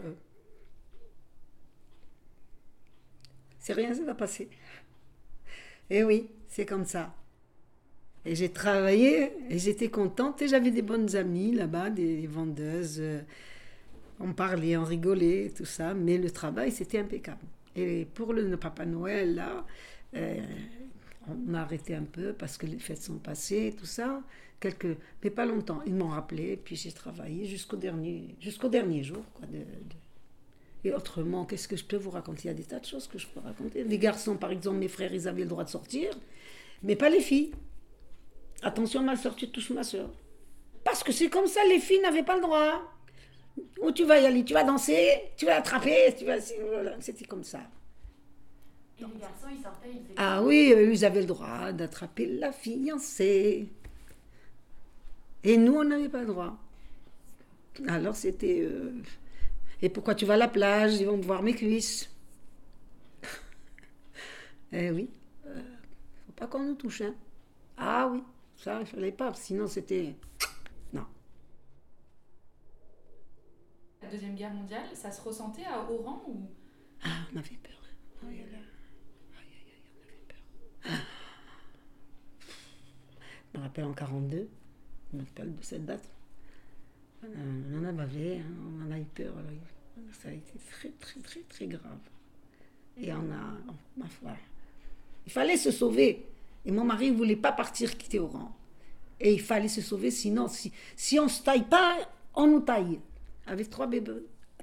C'est 3.58 3.72
rien, 3.72 3.92
ça 3.92 4.04
va 4.04 4.14
passer. 4.14 4.48
Et 5.90 6.04
oui, 6.04 6.30
c'est 6.48 6.66
comme 6.66 6.84
ça. 6.84 7.14
Et 8.24 8.36
j'ai 8.36 8.50
travaillé 8.50 9.32
et 9.50 9.58
j'étais 9.58 9.88
contente 9.88 10.40
et 10.42 10.48
j'avais 10.48 10.70
des 10.70 10.82
bonnes 10.82 11.16
amies 11.16 11.52
là-bas, 11.52 11.90
des 11.90 12.26
vendeuses. 12.26 13.02
On 14.20 14.32
parlait, 14.32 14.76
on 14.76 14.84
rigolait, 14.84 15.52
tout 15.56 15.64
ça, 15.64 15.94
mais 15.94 16.18
le 16.18 16.30
travail 16.30 16.70
c'était 16.70 16.98
impeccable. 16.98 17.44
Et 17.76 18.06
pour 18.14 18.32
le 18.32 18.56
Papa 18.56 18.86
Noël, 18.86 19.34
là, 19.34 19.64
euh, 20.14 20.40
on 21.28 21.54
a 21.54 21.60
arrêté 21.60 21.94
un 21.94 22.04
peu 22.04 22.32
parce 22.32 22.56
que 22.56 22.66
les 22.66 22.78
fêtes 22.78 23.02
sont 23.02 23.18
passées, 23.18 23.74
tout 23.76 23.86
ça. 23.86 24.22
Quelques, 24.60 24.96
mais 25.22 25.30
pas 25.30 25.46
longtemps. 25.46 25.82
Ils 25.86 25.94
m'ont 25.94 26.08
rappelé, 26.08 26.56
puis 26.56 26.76
j'ai 26.76 26.92
travaillé 26.92 27.44
jusqu'au 27.46 27.76
dernier, 27.76 28.36
dernier 28.70 29.02
jour. 29.02 29.24
Quoi, 29.34 29.46
Et 30.84 30.92
autrement, 30.92 31.44
qu'est-ce 31.44 31.68
que 31.68 31.76
je 31.76 31.84
peux 31.84 31.96
vous 31.96 32.10
raconter? 32.10 32.42
Il 32.44 32.46
y 32.46 32.50
a 32.50 32.54
des 32.54 32.64
tas 32.64 32.78
de 32.78 32.86
choses 32.86 33.06
que 33.06 33.18
je 33.18 33.26
peux 33.26 33.40
raconter. 33.40 33.84
Les 33.84 33.98
garçons, 33.98 34.36
par 34.36 34.50
exemple, 34.50 34.78
mes 34.78 34.88
frères, 34.88 35.12
ils 35.12 35.26
avaient 35.26 35.42
le 35.42 35.48
droit 35.48 35.64
de 35.64 35.70
sortir, 35.70 36.10
mais 36.82 36.96
pas 36.96 37.10
les 37.10 37.20
filles. 37.20 37.52
Attention, 38.62 39.02
ma 39.02 39.16
soeur, 39.16 39.34
tu 39.34 39.50
touches 39.50 39.70
ma 39.70 39.82
soeur. 39.82 40.10
Parce 40.84 41.02
que 41.02 41.12
c'est 41.12 41.28
comme 41.28 41.46
ça, 41.46 41.60
les 41.68 41.80
filles 41.80 42.00
n'avaient 42.00 42.22
pas 42.22 42.36
le 42.36 42.42
droit. 42.42 42.93
Où 43.80 43.92
tu 43.92 44.04
vas 44.04 44.20
y 44.20 44.26
aller, 44.26 44.44
tu 44.44 44.54
vas 44.54 44.64
danser, 44.64 45.32
tu 45.36 45.46
vas 45.46 45.56
attraper, 45.56 46.14
tu 46.18 46.24
vas... 46.24 46.40
C'était 47.00 47.24
comme 47.24 47.44
ça. 47.44 47.60
Et 48.98 49.02
les 49.02 49.20
garçons, 49.20 49.48
ils 49.50 49.62
sortaient, 49.62 49.90
ils 49.90 50.14
Ah 50.16 50.42
oui, 50.42 50.72
ils 50.92 51.04
avaient 51.04 51.20
le 51.20 51.26
droit 51.26 51.72
d'attraper 51.72 52.26
la 52.26 52.52
fiancée. 52.52 53.68
Et 55.42 55.56
nous, 55.56 55.74
on 55.74 55.84
n'avait 55.84 56.08
pas 56.08 56.20
le 56.20 56.26
droit. 56.26 56.56
Alors 57.88 58.14
c'était... 58.14 58.60
euh, 58.62 58.92
Et 59.82 59.88
pourquoi 59.88 60.14
tu 60.14 60.24
vas 60.24 60.34
à 60.34 60.36
la 60.36 60.48
plage? 60.48 60.94
Ils 60.96 61.06
vont 61.06 61.16
voir 61.18 61.42
mes 61.42 61.54
cuisses. 61.54 62.08
eh 64.72 64.90
oui. 64.90 65.10
euh, 65.46 65.60
faut 66.26 66.32
pas 66.32 66.46
qu'on 66.46 66.60
nous 66.60 66.74
touche, 66.74 67.02
hein. 67.02 67.14
Ah 67.76 68.08
oui, 68.12 68.22
ça, 68.56 68.80
il 68.80 68.86
fallait 68.86 69.12
pas, 69.12 69.34
sinon 69.34 69.66
c'était... 69.66 70.14
Non. 70.92 71.04
La 74.04 74.10
Deuxième 74.10 74.34
Guerre 74.34 74.52
mondiale, 74.52 74.84
ça 74.94 75.10
se 75.10 75.20
ressentait 75.22 75.64
à 75.64 75.90
Oran 75.90 76.22
ou? 76.28 76.36
Ah, 77.02 77.08
on 77.32 77.38
avait 77.38 77.56
peur. 77.62 77.72
Oh 78.22 78.26
là 78.26 78.32
là. 78.52 78.58
Avait 79.38 80.20
peur. 80.28 80.36
Ah. 80.84 80.98
Je 83.52 83.58
me 83.58 83.62
rappelle 83.64 83.84
en 83.84 83.92
42, 83.94 84.48
je 85.12 85.16
me 85.16 85.22
rappelle 85.24 85.54
de 85.56 85.62
cette 85.62 85.86
date. 85.86 86.08
On 87.22 87.84
en- 87.86 87.98
avait, 87.98 88.38
hein, 88.38 88.52
on 88.78 88.86
en 88.86 88.90
a 88.90 88.98
eu 88.98 89.04
peur. 89.04 89.32
ça 90.12 90.28
a 90.28 90.32
été 90.32 90.52
très, 90.70 90.90
très, 90.90 91.20
très, 91.20 91.40
très 91.40 91.66
grave. 91.66 91.98
Et 92.98 93.10
on 93.12 93.30
a, 93.32 93.56
ma 93.96 94.06
foi, 94.08 94.32
il 95.24 95.32
fallait 95.32 95.56
se 95.56 95.70
sauver. 95.70 96.26
Et 96.66 96.72
mon 96.72 96.84
mari 96.84 97.10
ne 97.10 97.16
voulait 97.16 97.36
pas 97.36 97.52
partir 97.52 97.96
quitter 97.96 98.18
Oran. 98.18 98.54
Et 99.20 99.32
il 99.32 99.40
fallait 99.40 99.68
se 99.68 99.80
sauver, 99.80 100.10
sinon, 100.10 100.48
si, 100.48 100.72
si 100.96 101.18
on 101.18 101.24
ne 101.24 101.28
se 101.28 101.42
taille 101.42 101.64
pas, 101.64 101.96
on 102.34 102.46
nous 102.46 102.60
taille. 102.60 103.00
Avec 103.46 103.70
trois 103.70 103.86
bébés, 103.86 104.12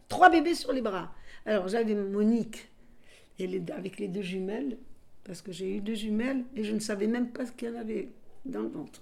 trois 0.08 0.30
bébés 0.30 0.56
sur 0.56 0.72
les 0.74 0.82
bras. 0.82 1.14
Alors 1.46 1.68
j'avais 1.68 1.96
Monique 1.96 2.70
et 3.40 3.48
les- 3.48 3.64
avec 3.72 4.00
les 4.00 4.08
deux 4.08 4.22
jumelles, 4.22 4.78
parce 5.24 5.42
que 5.42 5.52
j'ai 5.52 5.78
eu 5.78 5.82
deux 5.82 5.96
jumelles 5.96 6.44
et 6.56 6.64
je 6.64 6.74
ne 6.74 6.80
savais 6.80 7.08
même 7.08 7.30
pas 7.32 7.46
ce 7.46 7.52
qu'il 7.52 7.70
y 7.70 7.72
en 7.72 7.76
avait 7.80 8.10
dans 8.46 8.62
le 8.62 8.70
ventre, 8.70 9.02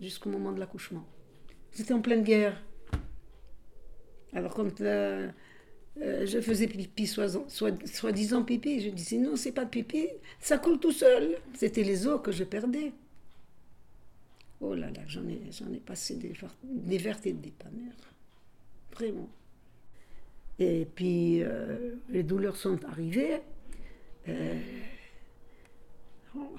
jusqu'au 0.00 0.28
moment 0.30 0.52
de 0.52 0.60
l'accouchement. 0.60 1.06
J'étais 1.74 1.92
en 1.94 2.00
pleine 2.00 2.22
guerre. 2.22 2.62
Alors 4.32 4.54
quand 4.54 4.80
euh, 4.80 5.28
euh, 6.00 6.26
je 6.26 6.40
faisais 6.40 6.66
pipi, 6.66 7.06
soi- 7.06 7.28
soi- 7.48 7.70
soi-disant 7.86 8.42
pipi, 8.42 8.80
je 8.80 8.90
disais 8.90 9.16
non, 9.18 9.36
c'est 9.36 9.52
pas 9.52 9.64
de 9.64 9.70
pipi, 9.70 10.08
ça 10.40 10.58
coule 10.58 10.78
tout 10.78 10.92
seul. 10.92 11.36
C'était 11.54 11.82
les 11.84 12.06
os 12.06 12.20
que 12.22 12.32
je 12.32 12.44
perdais. 12.44 12.92
Oh 14.60 14.74
là 14.74 14.90
là, 14.90 15.02
j'en 15.06 15.26
ai, 15.28 15.40
ai 15.74 15.80
passé 15.80 16.16
des, 16.16 16.32
des 16.62 16.98
vertes 16.98 17.26
et 17.26 17.32
des 17.32 17.50
pas. 17.50 17.66
Et 20.58 20.86
puis, 20.94 21.42
euh, 21.42 21.96
les 22.08 22.22
douleurs 22.22 22.56
sont 22.56 22.82
arrivées. 22.84 23.40
Euh, 24.28 24.60
oh, 26.36 26.56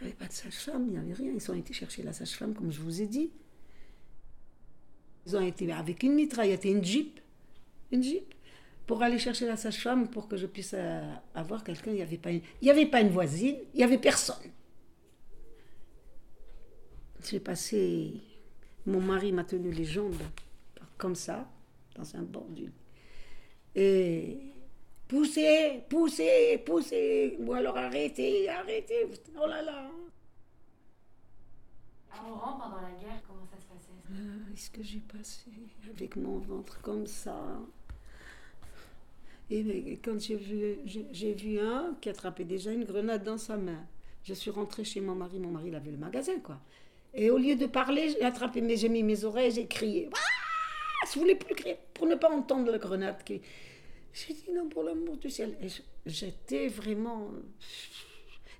il 0.00 0.04
n'y 0.04 0.10
avait 0.10 0.16
pas 0.16 0.26
de 0.26 0.32
sage-femme, 0.32 0.86
il 0.88 0.92
n'y 0.92 0.98
avait 0.98 1.12
rien. 1.14 1.32
Ils 1.34 1.50
ont 1.50 1.54
été 1.54 1.72
chercher 1.72 2.02
la 2.02 2.12
sage-femme, 2.12 2.54
comme 2.54 2.70
je 2.72 2.80
vous 2.80 3.00
ai 3.00 3.06
dit. 3.06 3.30
Ils 5.26 5.36
ont 5.36 5.40
été 5.40 5.70
avec 5.72 6.02
une 6.02 6.14
mitraillette 6.14 6.64
et 6.66 6.70
une 6.70 6.84
jeep. 6.84 7.20
Une 7.92 8.02
jeep. 8.02 8.34
Pour 8.86 9.02
aller 9.02 9.18
chercher 9.18 9.46
la 9.46 9.56
sage-femme, 9.56 10.08
pour 10.08 10.28
que 10.28 10.36
je 10.36 10.46
puisse 10.46 10.74
euh, 10.74 11.14
avoir 11.34 11.62
quelqu'un. 11.62 11.90
Il 11.90 11.96
n'y 11.96 12.02
avait, 12.02 12.16
pas 12.18 12.30
une- 12.30 12.42
avait 12.68 12.86
pas 12.86 13.00
une 13.02 13.10
voisine, 13.10 13.56
il 13.74 13.78
n'y 13.78 13.84
avait 13.84 13.98
personne. 13.98 14.36
J'ai 17.24 17.40
passé. 17.40 18.14
Mon 18.86 19.00
mari 19.00 19.32
m'a 19.32 19.44
tenu 19.44 19.70
les 19.70 19.84
jambes 19.84 20.14
comme 20.96 21.14
ça, 21.14 21.48
dans 21.98 22.16
un 22.16 22.22
bord 22.22 22.48
du 22.50 22.66
lit. 22.66 22.72
Et 23.74 24.38
poussez, 25.06 25.82
poussez, 25.88 26.58
poussez, 26.64 27.36
ou 27.40 27.52
alors 27.52 27.76
arrêtez, 27.76 28.48
arrêtez, 28.48 29.06
oh 29.40 29.46
là 29.46 29.62
là. 29.62 29.90
À 32.12 32.28
Oran, 32.30 32.58
pendant 32.58 32.80
la 32.80 32.90
guerre, 33.00 33.20
comment 33.26 33.46
ça 33.46 33.58
se 33.60 33.66
passait? 33.66 33.92
Ah, 34.10 34.52
Est-ce 34.54 34.70
que 34.70 34.82
j'ai 34.82 35.00
passé 35.00 35.50
avec 35.94 36.16
mon 36.16 36.38
ventre 36.38 36.80
comme 36.80 37.06
ça? 37.06 37.36
Et 39.50 39.62
mais 39.62 39.98
quand 40.04 40.20
j'ai 40.20 40.36
vu, 40.36 40.78
j'ai 41.12 41.32
vu 41.32 41.58
un 41.58 41.96
qui 42.00 42.08
attrapait 42.10 42.44
déjà 42.44 42.70
une 42.72 42.84
grenade 42.84 43.24
dans 43.24 43.38
sa 43.38 43.56
main. 43.56 43.82
Je 44.24 44.34
suis 44.34 44.50
rentrée 44.50 44.84
chez 44.84 45.00
mon 45.00 45.14
mari, 45.14 45.38
mon 45.38 45.50
mari 45.50 45.68
il 45.68 45.74
avait 45.74 45.90
le 45.90 45.96
magasin 45.96 46.38
quoi. 46.40 46.58
Et 47.14 47.30
au 47.30 47.38
lieu 47.38 47.56
de 47.56 47.66
parler, 47.66 48.10
j'ai 48.10 48.22
attrapé, 48.22 48.60
mais 48.60 48.76
j'ai 48.76 48.90
mis 48.90 49.02
mes 49.02 49.24
oreilles, 49.24 49.50
j'ai 49.52 49.66
crié. 49.66 50.10
Ah 50.12 50.47
je 51.12 51.18
voulais 51.18 51.34
plus 51.36 51.54
crier 51.54 51.76
pour 51.94 52.06
ne 52.06 52.14
pas 52.14 52.30
entendre 52.30 52.70
la 52.72 52.78
grenade. 52.78 53.22
qui- 53.24 53.40
J'ai 54.12 54.34
dit 54.34 54.52
non 54.52 54.68
pour 54.68 54.82
l'amour 54.82 55.16
du 55.16 55.30
ciel. 55.30 55.56
J'étais 56.06 56.68
vraiment. 56.68 57.30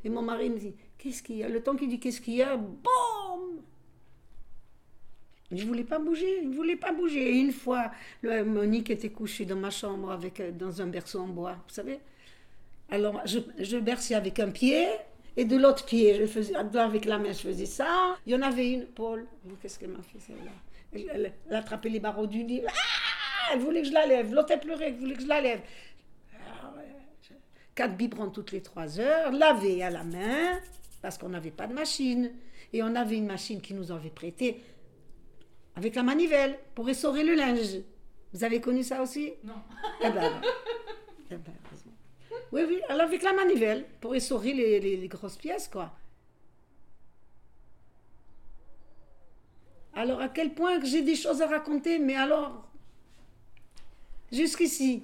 Et 0.04 0.08
mon 0.08 0.22
mari 0.22 0.50
me 0.50 0.58
dit 0.58 0.74
qu'est-ce 0.98 1.22
qu'il 1.22 1.36
y 1.36 1.44
a? 1.44 1.48
Le 1.48 1.62
temps 1.62 1.74
qu'il 1.76 1.88
dit 1.88 1.98
qu'est-ce 2.00 2.20
qu'il 2.20 2.34
y 2.34 2.42
a, 2.42 2.56
boum 2.56 3.62
je 5.50 5.64
voulais 5.64 5.84
pas 5.84 5.98
bouger, 5.98 6.42
je 6.42 6.48
voulais 6.54 6.76
pas 6.76 6.92
bouger. 6.92 7.26
Et 7.30 7.38
une 7.40 7.52
fois, 7.52 7.90
Monique 8.22 8.90
était 8.90 9.08
couchée 9.08 9.46
dans 9.46 9.56
ma 9.56 9.70
chambre 9.70 10.10
avec, 10.10 10.40
euh, 10.40 10.52
dans 10.52 10.82
un 10.82 10.86
berceau 10.88 11.20
en 11.20 11.28
bois, 11.28 11.52
vous 11.66 11.72
savez. 11.74 12.00
Alors, 12.90 13.22
je, 13.24 13.38
je 13.58 13.78
berçais 13.78 14.14
avec 14.14 14.38
un 14.40 14.50
pied 14.50 14.86
et 15.38 15.46
de 15.46 15.56
l'autre 15.56 15.86
pied, 15.86 16.14
je 16.16 16.26
faisais, 16.26 16.54
avec 16.54 17.06
la 17.06 17.16
main, 17.18 17.32
je 17.32 17.38
faisais 17.38 17.64
ça. 17.64 18.18
Il 18.26 18.32
y 18.32 18.36
en 18.36 18.42
avait 18.42 18.70
une, 18.72 18.84
Paul, 18.86 19.26
qu'est-ce 19.62 19.78
qu'elle 19.78 19.90
m'a 19.92 20.02
fait 20.02 20.20
celle-là? 20.20 20.50
Elle, 20.92 21.10
elle- 21.12 21.32
elle 21.48 21.56
attrapait 21.56 21.88
les 21.88 22.00
barreaux 22.00 22.26
du 22.26 22.42
lit. 22.44 22.62
Ah 22.66 22.72
elle 23.52 23.60
voulait 23.60 23.82
que 23.82 23.88
je 23.88 23.92
la 23.92 24.06
lève. 24.06 24.32
L'autre, 24.34 24.50
elle 24.52 24.60
pleurait, 24.60 24.88
elle 24.88 24.96
voulait 24.96 25.14
que 25.14 25.22
je 25.22 25.26
la 25.28 25.40
lève. 25.40 25.60
Ah 26.34 26.72
Quatre 27.74 27.96
biberons 27.96 28.30
toutes 28.30 28.52
les 28.52 28.60
trois 28.62 28.98
heures, 29.00 29.30
laver 29.32 29.82
à 29.84 29.90
la 29.90 30.02
main, 30.04 30.58
parce 31.00 31.16
qu'on 31.16 31.28
n'avait 31.28 31.50
pas 31.52 31.66
de 31.66 31.72
machine. 31.74 32.32
Et 32.72 32.82
on 32.82 32.94
avait 32.96 33.16
une 33.16 33.26
machine 33.26 33.60
qui 33.60 33.72
nous 33.72 33.90
avait 33.92 34.10
prêté 34.10 34.62
avec 35.76 35.94
la 35.94 36.02
manivelle 36.02 36.58
pour 36.74 36.88
essorer 36.90 37.22
le 37.24 37.34
linge. 37.34 37.78
Vous 38.34 38.44
avez 38.44 38.60
connu 38.60 38.82
ça 38.82 39.00
aussi? 39.00 39.32
Non. 39.44 39.54
Eh 40.02 40.10
ben, 40.10 40.32
eh 41.30 41.36
ben, 41.36 41.52
heureusement. 41.66 41.92
Oui, 42.52 42.62
oui, 42.68 42.80
avec 42.88 43.22
la 43.22 43.32
manivelle 43.32 43.86
pour 44.00 44.14
essorer 44.14 44.52
les, 44.52 44.80
les- 44.80 44.96
les 44.98 45.08
grosses 45.08 45.36
pièces, 45.36 45.68
quoi. 45.68 45.92
Alors, 49.98 50.20
à 50.20 50.28
quel 50.28 50.54
point 50.54 50.78
j'ai 50.84 51.02
des 51.02 51.16
choses 51.16 51.42
à 51.42 51.48
raconter, 51.48 51.98
mais 51.98 52.14
alors, 52.14 52.70
jusqu'ici. 54.30 55.02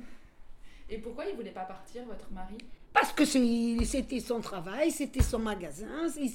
Et 0.88 0.98
pourquoi 0.98 1.26
il 1.26 1.34
voulait 1.34 1.50
pas 1.50 1.64
partir, 1.64 2.04
votre 2.04 2.30
mari? 2.30 2.56
Parce 2.92 3.12
que 3.12 3.24
c'était 3.24 4.20
son 4.20 4.40
travail, 4.40 4.92
c'était 4.92 5.20
son 5.20 5.40
magasin, 5.40 6.06
il 6.16 6.30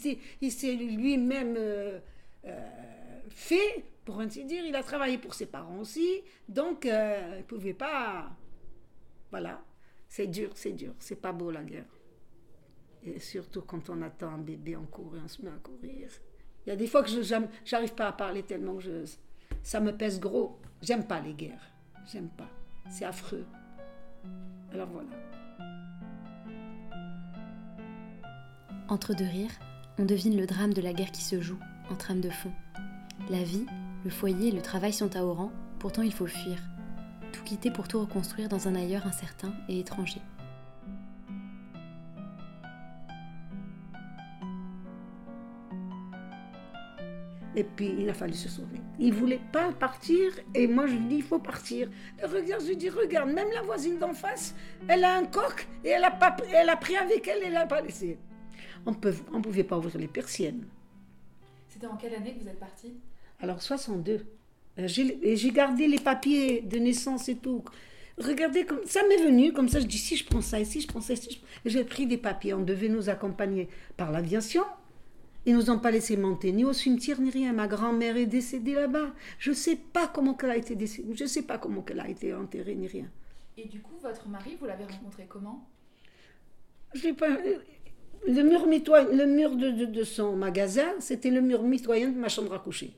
s'est- 0.52 0.74
lui-même 0.76 1.56
euh, 1.58 2.00
euh, 2.48 3.20
fait, 3.30 3.86
pour 4.04 4.20
ainsi 4.20 4.44
dire. 4.44 4.66
Il 4.66 4.76
a 4.76 4.84
travaillé 4.84 5.18
pour 5.18 5.34
ses 5.36 5.46
parents 5.46 5.78
aussi, 5.80 6.22
donc 6.50 6.86
euh, 6.86 7.36
il 7.36 7.38
ne 7.38 7.44
pouvait 7.44 7.74
pas. 7.74 8.30
Voilà, 9.32 9.64
c'est 10.10 10.28
dur, 10.28 10.50
c'est 10.56 10.74
dur, 10.74 10.94
c'est 11.00 11.22
pas 11.22 11.32
beau 11.32 11.50
la 11.50 11.64
guerre. 11.64 11.88
Et 13.06 13.20
surtout 13.20 13.62
quand 13.62 13.90
on 13.90 14.02
attend 14.02 14.32
un 14.34 14.38
bébé 14.38 14.76
en 14.76 14.84
cours 14.84 15.16
et 15.16 15.20
on 15.24 15.30
se 15.30 15.42
met 15.44 15.50
à 15.50 15.60
courir. 15.64 16.10
Il 16.66 16.70
y 16.70 16.72
a 16.74 16.76
des 16.76 16.88
fois 16.88 17.04
que 17.04 17.10
je 17.10 17.22
j'arrive 17.66 17.94
pas 17.96 18.08
à 18.08 18.12
parler 18.12 18.44
tellement 18.44 18.76
que 18.76 18.82
je, 18.82 18.92
ça 19.64 19.80
me 19.80 19.96
pèse 19.96 20.20
gros. 20.20 20.60
J'aime 20.82 21.06
pas 21.06 21.20
les 21.20 21.34
guerres, 21.34 21.72
j'aime 22.12 22.30
pas, 22.30 22.50
c'est 22.90 23.06
affreux. 23.06 23.46
Alors 24.74 24.88
voilà. 24.88 25.10
Entre 28.88 29.14
deux 29.14 29.26
rires, 29.26 29.52
on 29.98 30.06
devine 30.06 30.38
le 30.38 30.48
drame 30.48 30.74
de 30.74 30.82
la 30.82 30.94
guerre 30.94 31.12
qui 31.12 31.22
se 31.22 31.42
joue, 31.42 31.60
en 31.92 31.96
trame 31.96 32.22
de 32.22 32.30
fond. 32.30 32.52
La 33.30 33.44
vie, 33.44 33.66
le 34.04 34.10
foyer 34.10 34.48
et 34.48 34.52
le 34.52 34.62
travail 34.62 34.94
sont 34.94 35.16
à 35.16 35.24
Oran, 35.24 35.52
pourtant 35.80 36.02
il 36.02 36.14
faut 36.14 36.28
fuir. 36.28 36.58
Tout 37.32 37.44
quitter 37.44 37.70
pour 37.70 37.88
tout 37.88 38.00
reconstruire 38.00 38.50
dans 38.50 38.68
un 38.68 38.76
ailleurs 38.76 39.06
incertain 39.06 39.54
et 39.68 39.80
étranger. 39.80 40.22
Et 47.60 47.64
puis 47.66 47.94
il 48.00 48.10
a 48.10 48.14
fallu 48.14 48.34
se 48.34 48.48
sauver. 48.48 48.80
Il 49.00 49.12
voulait 49.14 49.42
pas 49.52 49.74
partir 49.74 50.32
et 50.56 50.66
moi 50.66 50.88
je 50.88 50.94
lui 50.94 51.06
dis 51.12 51.16
il 51.18 51.24
faut 51.24 51.40
partir. 51.40 51.90
Et 52.22 52.26
regarde, 52.26 52.62
je 52.64 52.70
lui 52.70 52.78
dis 52.78 52.90
regarde, 52.90 53.30
même 53.32 53.50
la 53.54 53.62
voisine 53.64 53.98
d'en 54.00 54.14
face, 54.14 54.56
elle 54.88 55.04
a 55.04 55.14
un 55.18 55.26
coq 55.26 55.68
et 55.84 55.90
elle 55.90 56.06
a, 56.06 56.12
pas, 56.12 56.38
elle 56.54 56.70
a 56.70 56.78
pris 56.78 56.96
avec 56.96 57.28
elle 57.28 57.44
et 57.44 57.48
elle 57.48 57.54
l'a 57.54 57.66
pas 57.66 57.82
laissé. 57.82 58.18
On 58.86 58.94
peut, 58.94 59.14
on 59.34 59.42
pouvait 59.42 59.66
pas 59.66 59.78
ouvrir 59.78 59.98
les 59.98 60.08
persiennes. 60.08 60.64
C'était 61.68 61.88
en 61.88 61.98
quelle 61.98 62.16
année 62.16 62.34
que 62.36 62.42
vous 62.44 62.48
êtes 62.48 62.60
parti? 62.60 62.94
Alors 63.42 63.62
62. 63.62 64.26
Euh, 64.80 64.88
J'ai 64.88 65.20
et 65.30 65.36
j'ai 65.36 65.52
gardé 65.52 65.88
les 65.88 66.00
papiers 66.00 66.62
de 66.62 66.78
naissance 66.78 67.28
et 67.28 67.36
tout. 67.36 67.66
Regardez, 68.18 68.66
comme, 68.66 68.80
ça 68.86 69.02
m'est 69.10 69.22
venu, 69.24 69.52
comme 69.52 69.68
ça 69.68 69.80
je 69.82 69.86
dis 69.86 69.98
si 69.98 70.16
je 70.16 70.26
prends 70.26 70.42
ça 70.42 70.60
ici, 70.62 70.80
je 70.82 70.88
prends 70.88 71.02
ça 71.02 71.14
ici. 71.14 71.42
je- 71.66 71.70
J'ai 71.70 71.84
pris 71.84 72.06
des 72.08 72.18
papiers, 72.18 72.54
on 72.54 72.62
devait 72.62 72.90
nous 72.90 73.10
accompagner 73.10 73.68
par 73.98 74.12
l'aviation. 74.12 74.64
Ils 75.46 75.56
nous 75.56 75.70
ont 75.72 75.80
pas 75.80 75.92
laissé 75.92 76.18
monter 76.18 76.52
ni 76.52 76.66
au 76.66 76.74
cimetière 76.74 77.20
ni 77.22 77.30
rien. 77.30 77.54
Ma 77.54 77.68
grand-mère 77.68 78.18
est 78.18 78.26
décédée 78.26 78.74
là-bas. 78.74 79.14
Je 79.40 79.52
sais 79.52 79.76
pas 79.78 80.08
comment 80.08 80.34
qu'elle 80.34 80.52
a 80.52 80.58
été 80.58 80.76
décédée. 80.76 81.16
Je 81.16 81.26
sais 81.26 81.44
pas 81.44 81.58
comment 81.58 81.82
qu'elle 81.82 82.00
a 82.00 82.10
été 82.10 82.34
enterrée 82.34 82.76
ni 82.76 82.88
rien. 82.88 83.10
Et 83.58 83.68
du 83.68 83.80
coup, 83.82 83.96
votre 84.02 84.28
mari, 84.28 84.58
vous 84.60 84.66
l'avez 84.66 84.86
rencontré 84.86 85.26
comment? 85.28 85.68
Je 86.94 87.10
pas. 87.14 87.30
euh, 87.32 87.58
Le 88.28 88.44
mur, 88.44 88.68
mitoyen, 88.68 89.08
le 89.16 89.26
mur 89.26 89.56
de, 89.56 89.70
de- 89.72 89.86
de 89.86 90.04
son 90.04 90.36
magasin, 90.36 90.92
c'était 91.00 91.30
le 91.32 91.42
mur 91.42 91.64
mitoyen 91.64 92.10
de 92.10 92.18
ma 92.18 92.30
chambre 92.30 92.54
à 92.54 92.60
coucher. 92.60 92.92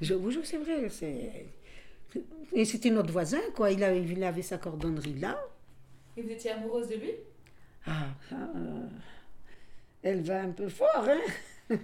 Je 0.00 0.14
vous 0.14 0.30
jure, 0.30 0.44
c'est 0.44 0.58
vrai. 0.58 0.90
Et 2.52 2.64
c'était 2.64 2.90
notre 2.90 3.12
voisin, 3.12 3.40
quoi. 3.54 3.70
Il 3.70 3.82
avait, 3.84 4.02
il 4.02 4.22
avait 4.24 4.42
sa 4.42 4.58
cordonnerie 4.58 5.18
là. 5.18 5.38
Et 6.16 6.22
vous 6.22 6.30
étiez 6.30 6.50
amoureuse 6.50 6.88
de 6.88 6.96
lui? 6.96 7.12
Ah, 7.86 8.06
ça, 8.28 8.36
euh, 8.56 8.86
elle 10.02 10.22
va 10.22 10.42
un 10.42 10.50
peu 10.50 10.68
fort, 10.68 11.06
hein 11.08 11.18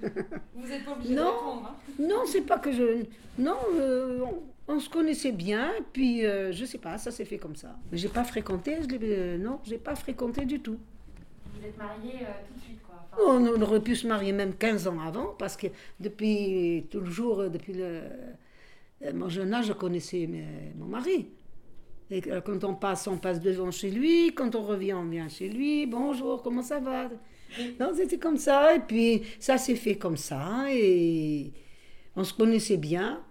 Vous 0.54 0.66
n'êtes 0.66 0.85
pas 0.85 0.92
obligé 0.92 1.14
de 1.14 1.21
Non. 1.21 1.30
répondre. 1.37 1.71
hein. 1.75 1.92
Non, 1.99 2.23
c'est 2.26 2.40
pas 2.42 2.59
que 2.59 2.73
je. 2.73 3.04
Non, 3.38 3.56
euh, 3.75 4.21
on, 4.68 4.75
on 4.75 4.80
se 4.80 4.88
connaissait 4.88 5.33
bien, 5.33 5.71
puis 5.92 6.25
euh, 6.25 6.52
je 6.52 6.64
sais 6.64 6.78
pas, 6.78 6.97
ça 6.97 7.11
s'est 7.11 7.26
fait 7.26 7.37
comme 7.38 7.56
ça. 7.56 7.76
J'ai 7.92 8.09
pas 8.09 8.25
fréquenté, 8.25 8.78
je 8.83 8.88
l'ai- 8.88 8.99
euh, 9.02 9.37
non, 9.38 9.61
j'ai 9.64 9.76
pas 9.78 9.94
fréquenté 9.94 10.47
du 10.47 10.61
tout. 10.61 10.78
Vous 11.54 11.66
êtes 11.66 11.76
mariés 11.76 12.21
tout 12.49 12.54
de 12.59 12.61
suite, 12.64 12.80
quoi. 12.83 13.06
On, 13.26 13.47
on 13.47 13.61
aurait 13.61 13.80
pu 13.80 13.94
se 13.94 14.06
marier 14.06 14.33
même 14.33 14.54
15 14.54 14.88
ans 14.88 14.99
avant, 15.00 15.35
parce 15.38 15.56
que 15.56 15.66
depuis 16.00 16.87
toujours, 16.90 17.40
euh, 17.40 17.49
depuis 17.50 17.75
le, 17.75 18.00
euh, 19.04 19.12
mon 19.12 19.28
jeune 19.28 19.52
âge, 19.52 19.66
je 19.66 19.73
connaissais 19.75 20.26
mes- 20.26 20.73
mon 20.78 20.87
mari. 20.87 21.28
Quand 22.44 22.64
on 22.64 22.75
passe, 22.75 23.06
on 23.08 23.16
passe 23.18 23.40
devant 23.40 23.70
chez 23.70 23.90
lui, 23.90 24.34
quand 24.34 24.54
on 24.54 24.62
revient, 24.62 24.92
on 24.92 25.06
vient 25.06 25.28
chez 25.28 25.49
lui, 25.49 25.87
bonjour, 25.87 26.42
comment 26.42 26.62
ça 26.62 26.78
va? 26.78 27.08
Non, 27.80 27.92
c'était 27.96 28.18
comme 28.18 28.37
ça, 28.37 28.75
et 28.75 28.80
puis 28.80 29.23
ça 29.40 29.58
s'est 29.58 29.75
fait 29.76 29.96
comme 29.96 30.16
ça, 30.16 30.66
et 30.70 31.50
on 32.14 32.23
se 32.25 32.34
connaissait 32.34 32.76
bien, 32.76 33.23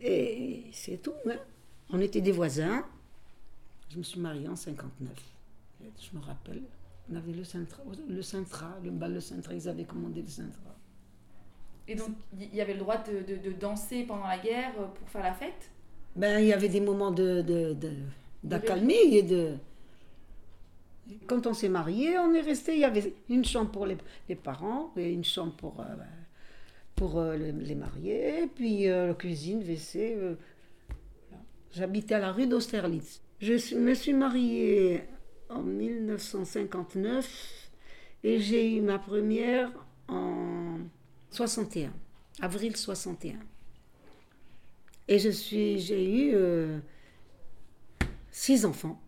et 0.00 0.64
c'est 0.72 1.00
tout. 1.02 1.12
hein. 1.28 1.36
On 1.92 2.00
était 2.00 2.20
des 2.20 2.32
voisins. 2.32 2.84
Je 3.90 3.98
me 3.98 4.02
suis 4.02 4.20
mariée 4.20 4.48
en 4.48 4.54
59. 4.54 5.10
Je 5.98 6.16
me 6.16 6.22
rappelle. 6.22 6.62
On 7.10 7.16
avait 7.16 7.32
le 7.32 7.42
Sintra, 7.42 7.82
le 8.08 8.22
Sintra, 8.22 8.76
le 8.84 8.90
bal 8.90 9.14
le 9.14 9.20
Sintra, 9.20 9.54
ils 9.54 9.68
avaient 9.68 9.84
commandé 9.84 10.22
le 10.22 10.28
Sintra. 10.28 10.76
Et 11.88 11.96
donc, 11.96 12.10
il 12.38 12.54
y 12.54 12.60
avait 12.60 12.74
le 12.74 12.78
droit 12.80 12.98
de, 12.98 13.22
de- 13.22 13.42
de 13.42 13.52
danser 13.52 14.04
pendant 14.04 14.26
la 14.28 14.38
guerre 14.38 14.72
euh, 14.78 14.86
pour 14.86 15.08
faire 15.08 15.24
la 15.24 15.32
fête? 15.34 15.70
Ben, 16.16 16.40
il 16.40 16.46
y 16.48 16.52
avait 16.52 16.68
des 16.68 16.80
moments 16.80 17.10
de, 17.10 17.40
de, 17.42 17.72
de- 17.74 17.92
d'accalmie 18.44 19.16
et 19.16 19.22
de... 19.22 19.54
Quand 21.26 21.46
on 21.46 21.54
s'est 21.54 21.68
marié, 21.68 22.18
on 22.18 22.32
est 22.34 22.40
resté, 22.40 22.74
il 22.74 22.80
y 22.80 22.84
avait 22.84 23.14
une 23.28 23.44
chambre 23.44 23.70
pour 23.70 23.86
les, 23.86 23.96
les 24.28 24.36
parents 24.36 24.92
et 24.96 25.12
une 25.12 25.24
chambre 25.24 25.52
pour, 25.56 25.80
euh, 25.80 25.84
pour 26.94 27.18
euh, 27.18 27.36
les, 27.36 27.52
les 27.52 27.74
mariés, 27.74 28.48
puis 28.54 28.88
euh, 28.88 29.08
la 29.08 29.14
cuisine, 29.14 29.60
WC. 29.60 30.14
euh, 30.16 30.34
voilà. 31.30 31.44
J'habitais 31.72 32.14
à 32.14 32.20
la 32.20 32.32
rue 32.32 32.46
d'Austerlitz. 32.46 33.20
Je 33.40 33.74
me 33.76 33.94
suis 33.94 34.12
mariée 34.12 35.02
en 35.48 35.62
1959 35.62 37.70
et 38.22 38.38
j'ai 38.38 38.76
eu 38.76 38.80
ma 38.80 38.98
première 38.98 39.72
en 40.08 40.76
61, 41.30 41.92
avril 42.40 42.76
61. 42.76 43.34
Et 45.10 45.18
j'ai 45.18 46.10
eu 46.28 46.32
euh, 46.34 46.78
six 48.30 48.64
enfants. 48.64 49.00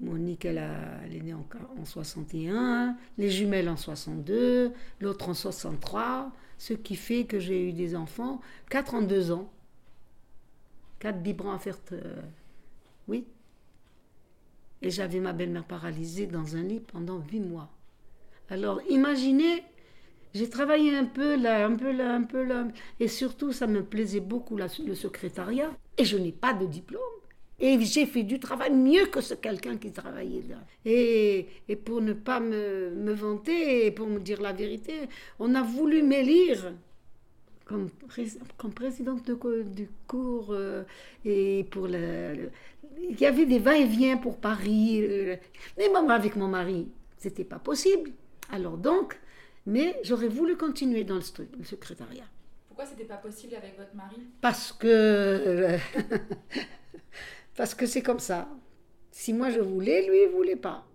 Monique, 0.00 0.46
elle, 0.46 0.58
a- 0.58 1.00
elle 1.04 1.14
est 1.16 1.20
née 1.20 1.34
en, 1.34 1.46
en 1.78 1.84
61, 1.84 2.96
les 3.18 3.30
jumelles 3.30 3.68
en 3.68 3.76
62, 3.76 4.72
l'autre 5.00 5.28
en 5.28 5.34
63, 5.34 6.32
ce 6.56 6.72
qui 6.72 6.96
fait 6.96 7.24
que 7.26 7.38
j'ai 7.38 7.68
eu 7.68 7.72
des 7.72 7.94
enfants, 7.94 8.40
quatre 8.70 8.94
en 8.94 9.02
deux 9.02 9.30
ans. 9.30 9.50
quatre 10.98 11.20
biberons 11.22 11.52
à 11.52 11.58
faire. 11.58 11.78
euh, 11.92 12.22
oui. 13.08 13.26
Et 14.82 14.90
j'avais 14.90 15.20
ma 15.20 15.32
belle-mère 15.32 15.64
paralysée 15.64 16.26
dans 16.26 16.56
un 16.56 16.62
lit 16.62 16.80
pendant 16.80 17.18
huit 17.20 17.40
mois. 17.40 17.70
Alors 18.50 18.80
imaginez, 18.88 19.62
j'ai 20.34 20.48
travaillé 20.48 20.94
un 20.96 21.04
peu 21.04 21.36
là, 21.36 21.66
un 21.66 21.76
peu 21.76 21.92
là, 21.92 22.14
un 22.14 22.22
peu 22.22 22.44
là. 22.44 22.66
Et 22.98 23.08
surtout, 23.08 23.52
ça 23.52 23.66
me 23.66 23.82
plaisait 23.82 24.20
beaucoup 24.20 24.56
le 24.56 24.94
secrétariat. 24.94 25.70
Et 25.98 26.04
je 26.04 26.16
n'ai 26.16 26.32
pas 26.32 26.52
de 26.54 26.66
diplôme. 26.66 27.00
Et 27.58 27.78
j'ai 27.82 28.06
fait 28.06 28.22
du 28.22 28.40
travail 28.40 28.72
mieux 28.72 29.06
que 29.06 29.20
ce 29.20 29.34
quelqu'un 29.34 29.76
qui 29.76 29.92
travaillait 29.92 30.44
là. 30.48 30.56
Et, 30.86 31.46
et 31.68 31.76
pour 31.76 32.00
ne 32.00 32.14
pas 32.14 32.40
me, 32.40 32.90
me 32.90 33.12
vanter 33.12 33.86
et 33.86 33.90
pour 33.90 34.06
me 34.06 34.18
dire 34.18 34.40
la 34.40 34.52
vérité, 34.52 34.94
on 35.38 35.54
a 35.54 35.62
voulu 35.62 36.02
m'élire 36.02 36.72
comme, 37.66 37.90
pré- 38.08 38.38
comme 38.56 38.72
présidente 38.72 39.30
du 39.30 39.88
cours 40.06 40.48
euh, 40.52 40.84
et 41.24 41.64
pour 41.70 41.86
le, 41.86 42.50
il 43.08 43.20
y 43.20 43.26
avait 43.26 43.46
des 43.46 43.58
va-et-vient 43.58 44.16
pour 44.16 44.38
Paris. 44.38 45.02
euh, 45.02 45.36
mais 45.76 45.88
moi, 45.90 46.10
avec 46.14 46.36
mon 46.36 46.48
mari, 46.48 46.88
c'était 47.18 47.44
pas 47.44 47.58
possible. 47.58 48.10
Alors 48.50 48.78
donc, 48.78 49.20
mais 49.66 49.98
j'aurais 50.02 50.28
voulu 50.28 50.56
continuer 50.56 51.04
dans 51.04 51.16
le, 51.16 51.64
secrétariat. 51.64 52.24
Pourquoi 52.68 52.86
c'était 52.86 53.04
pas 53.04 53.16
possible 53.16 53.54
avec 53.54 53.76
votre 53.76 53.94
mari? 53.94 54.16
Parce 54.40 54.72
que. 54.72 55.76
parce 57.56 57.74
que 57.74 57.86
c'est 57.86 58.02
comme 58.02 58.20
ça. 58.20 58.48
Si 59.10 59.32
moi 59.32 59.50
je 59.50 59.60
voulais, 59.60 60.06
lui, 60.08 60.22
il 60.22 60.28
voulait 60.30 60.56
pas. 60.56 60.86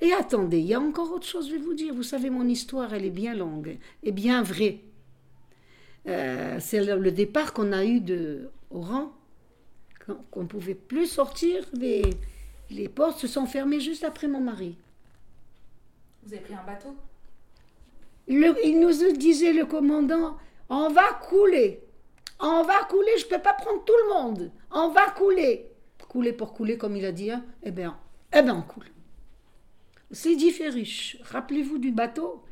Et 0.00 0.12
attendez, 0.12 0.58
il 0.58 0.66
y 0.66 0.74
a 0.74 0.80
encore 0.80 1.12
autre 1.12 1.26
chose, 1.26 1.48
je 1.48 1.52
vais 1.52 1.58
vous 1.58 1.74
dire. 1.74 1.94
Vous 1.94 2.02
savez, 2.02 2.30
mon 2.30 2.46
histoire, 2.46 2.92
elle 2.94 3.04
est 3.04 3.10
bien 3.10 3.34
longue 3.34 3.78
et 4.02 4.12
bien 4.12 4.42
vraie. 4.42 4.80
Euh, 6.06 6.58
c'est 6.60 6.84
le, 6.84 6.98
le 6.98 7.10
départ 7.10 7.52
qu'on 7.52 7.72
a 7.72 7.84
eu 7.84 8.00
de 8.00 8.50
Oran, 8.70 9.12
qu'on 10.04 10.14
qu'on 10.30 10.42
ne 10.42 10.48
pouvait 10.48 10.74
plus 10.74 11.06
sortir. 11.06 11.64
Les, 11.72 12.02
les 12.70 12.88
portes 12.88 13.18
se 13.18 13.26
sont 13.26 13.46
fermées 13.46 13.80
juste 13.80 14.04
après 14.04 14.28
mon 14.28 14.40
mari. 14.40 14.76
Vous 16.24 16.32
avez 16.32 16.42
pris 16.42 16.54
un 16.54 16.64
bateau 16.64 16.94
il 18.26 18.80
nous 18.80 19.12
disait, 19.16 19.52
le 19.52 19.66
commandant, 19.66 20.38
on 20.70 20.88
va 20.88 21.12
couler. 21.28 21.82
On 22.40 22.62
va 22.62 22.84
couler, 22.84 23.12
je 23.18 23.26
ne 23.26 23.30
peux 23.30 23.42
pas 23.42 23.52
prendre 23.52 23.84
tout 23.84 23.92
le 24.04 24.14
monde. 24.14 24.50
On 24.70 24.88
va 24.88 25.10
couler. 25.10 25.66
Couler 26.08 26.32
pour 26.32 26.54
couler, 26.54 26.78
comme 26.78 26.96
il 26.96 27.04
a 27.04 27.12
dit, 27.12 27.30
hein. 27.30 27.44
eh 27.62 27.70
bien, 27.70 27.98
eh 28.32 28.40
ben, 28.42 28.54
on 28.56 28.62
coule. 28.62 28.86
Sidi 30.10 30.50
Ferruche, 30.52 31.18
rappelez-vous 31.22 31.78
du 31.78 31.90
bateau. 31.92 32.42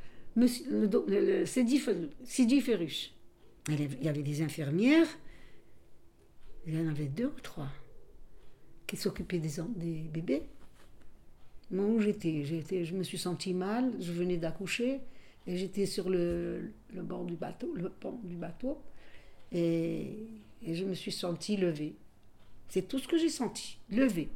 Il 3.69 4.02
y 4.02 4.09
avait- 4.09 4.23
des 4.23 4.43
infirmières, 4.43 5.07
il 6.67 6.75
y 6.75 6.83
en 6.85 6.88
avait 6.91 7.07
deux 7.07 7.26
ou 7.26 7.41
trois, 7.41 7.69
qui 8.87 8.97
s'occupaient 8.97 9.38
des, 9.38 9.61
en- 9.61 9.69
des 9.76 10.02
bébés. 10.12 10.43
Où 11.73 12.00
j'étais, 12.00 12.45
j'étais, 12.45 12.85
je 12.85 12.95
me 12.95 13.02
suis 13.02 13.17
sentie 13.19 13.55
mal, 13.55 13.93
je 13.99 14.12
venais 14.12 14.37
d'accoucher, 14.37 15.00
et 15.47 15.57
j'étais 15.57 15.87
sur 15.87 16.11
le, 16.11 16.71
bord 16.93 17.25
du 17.25 17.35
bateau, 17.35 17.73
le 17.75 17.88
pont 17.88 18.21
du 18.25 18.37
bateau, 18.37 18.79
et, 19.52 20.19
je 20.67 20.85
me 20.85 20.95
suis 20.95 21.12
sentie 21.12 21.57
levée. 21.57 21.95
C'est 22.69 22.87
tout 22.88 22.99
ce 22.99 23.09
que 23.09 23.17
j'ai 23.19 23.31
senti, 23.31 23.79
levée. 23.91 24.29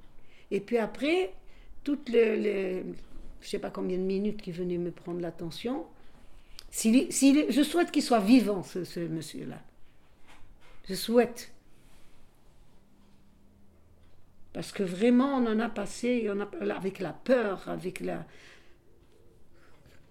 Et 0.50 0.60
puis 0.60 0.78
après, 0.78 1.32
toutes 1.84 2.08
les, 2.08 2.36
les- 2.36 2.84
je 3.42 3.48
sais 3.48 3.58
pas 3.58 3.70
combien 3.70 3.98
de 3.98 4.02
minutes 4.02 4.40
qui 4.42 4.50
venaient 4.50 4.78
me 4.78 4.90
prendre 4.90 5.20
l'attention, 5.20 5.84
s'il 6.70 6.96
est- 6.96 7.52
je 7.52 7.62
souhaite 7.62 7.90
qu'il 7.90 8.02
soit 8.02 8.20
vivant, 8.20 8.62
ce 8.62 9.00
monsieur-là. 9.00 9.62
Je 10.88 10.94
souhaite. 10.94 11.52
Parce 14.56 14.72
que 14.72 14.82
vraiment, 14.82 15.36
on 15.36 15.46
en 15.46 15.60
a 15.60 15.68
passé, 15.68 16.30
avec 16.74 16.98
la 16.98 17.12
peur, 17.12 17.68
avec 17.68 18.00
la... 18.00 18.24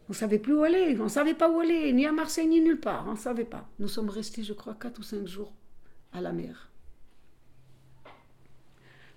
On 0.07 0.09
ne 0.09 0.13
savait 0.13 0.37
plus 0.37 0.53
où 0.53 0.61
aller, 0.61 0.95
on 0.99 1.05
ne 1.05 1.09
savait 1.09 1.33
pas 1.33 1.49
où 1.49 1.59
aller, 1.61 1.91
ni 1.93 2.05
à 2.05 2.11
Marseille, 2.11 2.45
ni 2.45 2.61
nulle 2.61 2.79
part, 2.79 3.07
on 3.07 3.15
savait 3.15 3.43
pas. 3.43 3.67
Nous 3.79 3.87
sommes 3.87 4.11
restés, 4.11 4.43
je 4.43 4.53
crois, 4.53 4.75
quatre 4.75 4.99
ou 4.99 5.01
cinq 5.01 5.25
jours 5.25 5.51
à 6.13 6.21
la 6.21 6.31
mer. 6.31 6.69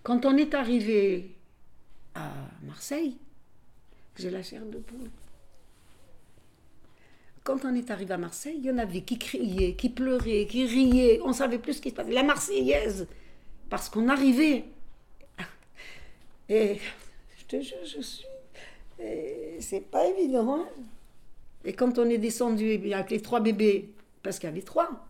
Quand 0.02 0.24
on 0.24 0.34
est 0.38 0.54
arrivé 0.54 1.36
à 2.14 2.32
Marseille, 2.62 3.18
j'ai 4.16 4.30
la 4.30 4.42
chair 4.42 4.64
de 4.64 4.78
poule. 4.78 5.10
Quand 7.44 7.66
on 7.66 7.74
est 7.74 7.90
arrivé 7.90 8.14
à 8.14 8.18
Marseille, 8.18 8.56
il 8.56 8.64
y 8.64 8.70
en 8.70 8.78
avait 8.78 9.02
qui 9.02 9.18
criaient, 9.18 9.74
qui 9.74 9.90
pleuraient, 9.90 10.46
qui 10.46 10.64
riaient, 10.64 11.20
on 11.22 11.34
savait 11.34 11.58
plus 11.58 11.74
ce 11.74 11.82
qui 11.82 11.90
se 11.90 11.94
passait. 11.94 12.12
La 12.12 12.22
Marseillaise, 12.22 13.06
parce 13.68 13.90
qu'on 13.90 14.08
arrivait. 14.08 14.64
Et 16.48 16.78
je 17.38 17.44
te 17.44 17.60
jure, 17.60 17.84
je 17.84 18.00
suis. 18.00 18.26
C'est 19.60 19.90
pas 19.90 20.06
évident. 20.06 20.54
hein. 20.54 20.68
Et 21.64 21.72
quand 21.72 21.98
on 21.98 22.08
est 22.08 22.18
descendu 22.18 22.64
eh 22.70 22.94
avec 22.94 23.10
les 23.10 23.20
trois 23.20 23.40
bébés, 23.40 23.90
parce 24.22 24.38
qu'il 24.38 24.48
y 24.48 24.52
avait 24.52 24.62
trois, 24.62 25.06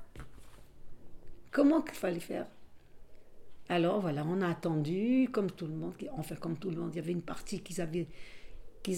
comment 1.51 1.83
qu'il 1.83 1.95
fallait 1.95 2.21
faire? 2.21 2.47
Alors 3.69 4.01
voilà, 4.01 4.25
on 4.27 4.41
a 4.41 4.49
attendu, 4.49 5.29
comme 5.31 5.51
tout 5.51 5.67
le 5.67 5.75
monde, 5.75 5.93
enfin 6.17 6.37
comme 6.37 6.57
tout 6.57 6.71
le 6.71 6.77
monde, 6.77 6.91
il 6.95 6.97
y 6.97 7.01
avait 7.01 7.13
une 7.13 7.23
partie 7.23 7.61
qu'ils 7.61 7.81
avaient, 7.81 8.07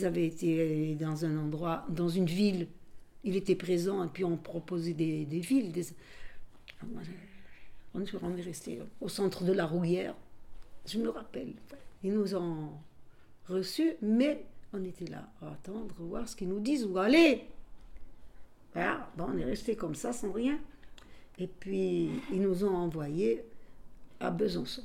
avaient 0.04 0.26
été 0.26 0.94
dans 0.94 1.24
un 1.24 1.36
endroit, 1.38 1.84
dans 1.88 2.08
une 2.08 2.26
ville, 2.26 2.68
il 3.24 3.36
était 3.36 3.56
présent, 3.56 4.04
et 4.04 4.08
puis 4.08 4.24
on 4.24 4.36
proposait 4.36 4.94
des, 4.94 5.24
villes. 5.24 5.72
On 7.94 8.36
est 8.36 8.42
resté 8.42 8.80
au 9.00 9.08
centre 9.08 9.42
de 9.42 9.52
la 9.52 9.66
Rouguière, 9.66 10.14
je 10.86 10.98
me 10.98 11.08
rappelle. 11.08 11.52
Ils 12.02 12.14
nous 12.14 12.34
ont 12.34 12.70
reçus, 13.48 13.94
mais 14.00 14.44
on 14.72 14.84
était 14.84 15.06
là 15.06 15.28
à 15.42 15.52
attendre, 15.52 15.94
voir 15.98 16.28
ce 16.28 16.36
qu'ils 16.36 16.48
nous 16.48 16.60
disent, 16.60 16.84
où 16.84 16.98
aller. 16.98 17.44
Voilà, 18.72 19.10
on 19.18 19.36
est 19.36 19.44
resté 19.44 19.76
comme 19.76 19.94
ça, 19.94 20.12
sans 20.12 20.32
rien. 20.32 20.58
Et 21.38 21.46
puis, 21.46 22.10
ils 22.32 22.40
nous 22.40 22.64
ont 22.64 22.74
envoyés 22.74 23.44
à 24.20 24.30
Besançon. 24.30 24.84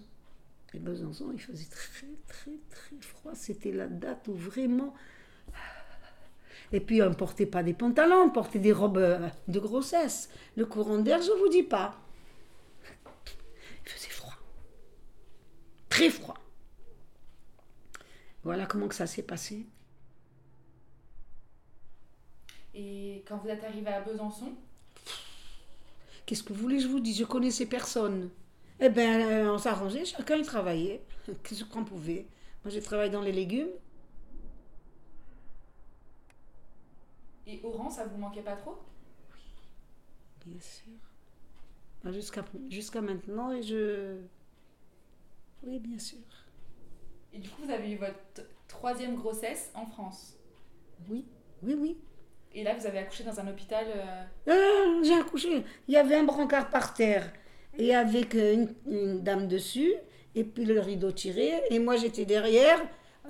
Et 0.74 0.80
Besançon, 0.80 1.32
il 1.34 1.40
faisait 1.40 1.70
très, 1.70 2.08
très, 2.28 2.58
très 2.70 2.96
froid. 3.00 3.34
C'était 3.36 3.72
la 3.72 3.88
date 3.88 4.28
où 4.28 4.34
vraiment. 4.34 4.94
Et 6.72 6.80
puis, 6.80 7.02
on 7.04 7.10
ne 7.10 7.16
portait 7.16 7.46
pas 7.46 7.62
des 7.62 7.74
pantalons, 7.74 8.24
on 8.24 8.30
portait 8.30 8.60
des 8.60 8.72
robes 8.72 8.98
euh, 8.98 9.30
de 9.48 9.60
grossesse. 9.60 10.30
Le 10.58 10.66
courant 10.66 10.98
d'air, 10.98 11.22
je 11.22 11.32
ne 11.32 11.38
vous 11.38 11.50
dis 11.50 11.64
pas. 11.64 11.96
Il 13.86 13.90
faisait 13.90 14.10
froid. 14.10 14.34
Très 15.90 16.10
froid. 16.10 16.38
Voilà 18.46 18.66
comment 18.66 18.88
que 18.88 18.96
ça 18.96 19.08
s'est 19.08 19.24
passé. 19.24 19.66
Et 22.74 23.24
quand 23.28 23.38
vous 23.38 23.50
êtes 23.50 23.64
arrivé 23.64 23.88
à 23.88 24.02
Besançon, 24.02 24.54
Qu'est-ce 26.26 26.44
que 26.44 26.54
vous 26.54 26.62
voulez 26.62 26.78
que 26.78 26.84
je 26.84 26.88
vous 26.88 27.00
dise? 27.00 27.18
Je 27.20 27.24
connaissais 27.24 27.66
personne. 27.66 28.30
Eh 28.80 28.90
bien, 28.90 29.20
euh, 29.30 29.54
on 29.54 29.58
s'arrangeait, 29.58 30.06
chacun 30.06 30.36
y 30.38 30.44
travaillait. 30.44 31.02
Qu'est-ce 31.44 31.64
qu'on 31.66 31.86
pouvait? 31.86 32.28
Moi, 32.64 32.72
j'ai 32.72 32.82
travaillé 32.82 33.12
dans 33.12 33.22
les 33.22 33.32
légumes. 33.32 33.70
et 37.48 37.60
Oran, 37.64 37.90
ça 37.90 38.06
vous 38.06 38.18
manquait 38.18 38.42
pas 38.44 38.56
trop? 38.56 38.78
Bien 40.46 40.60
sûr. 40.62 40.94
Ah, 42.06 42.12
Jusqu'à 42.12 42.46
jusqu'à 42.70 43.02
maintenant, 43.02 43.52
et 43.52 43.62
je... 43.64 44.18
Oui, 45.64 45.80
bien 45.80 46.00
sûr. 46.00 46.20
Et 47.36 47.40
du 47.40 47.50
coup, 47.50 47.64
vous 47.66 47.72
avez 47.72 47.92
eu 47.92 47.98
votre 47.98 48.48
troisième 48.68 49.16
grossesse 49.16 49.70
en 49.76 49.86
France. 49.86 50.36
Oui, 51.10 51.26
oui, 51.64 51.76
oui. 51.78 51.98
Et 52.54 52.64
là, 52.64 52.74
vous 52.74 52.86
avez 52.88 53.00
accouché 53.00 53.24
dans 53.26 53.38
un 53.40 53.48
hôpital. 53.48 53.86
euh, 53.88 54.24
Ah, 54.48 55.02
j'ai 55.04 55.14
accouché. 55.14 55.64
Il 55.88 55.94
y 55.94 55.98
avait 55.98 56.16
un 56.16 56.24
brancard 56.24 56.70
par 56.70 56.94
terre 56.94 57.32
et 57.78 57.94
avec 57.94 58.34
euh, 58.36 58.54
une, 58.54 58.74
une 58.88 59.22
dame 59.24 59.48
dessus 59.50 59.94
et 60.34 60.46
puis 60.46 60.64
le 60.64 60.80
rideau 60.80 61.12
tiré. 61.12 61.52
Et 61.70 61.80
moi, 61.80 61.98
j'étais 61.98 62.24
derrière 62.24 62.82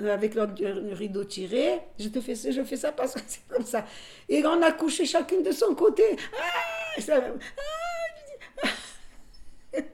euh, 0.02 0.14
avec 0.14 0.36
le, 0.36 0.46
le 0.60 0.94
rideau 0.94 1.24
tiré. 1.24 1.82
Je 1.98 2.10
te 2.10 2.22
fais 2.22 2.36
ça, 2.36 2.52
je 2.52 2.64
fais 2.64 2.78
ça 2.78 2.92
parce 2.92 3.16
que 3.16 3.22
c'est 3.28 3.48
comme 3.48 3.66
ça. 3.66 3.86
Et 4.30 4.46
on 4.46 4.62
a 4.62 4.72
couché 4.72 5.06
chacune 5.06 5.42
de 5.42 5.52
son 5.52 5.74
côté. 5.74 6.04
Ah, 6.40 7.02
ça- 7.02 7.24
ah, 7.26 7.40
je 9.74 9.80
dis- 9.82 9.86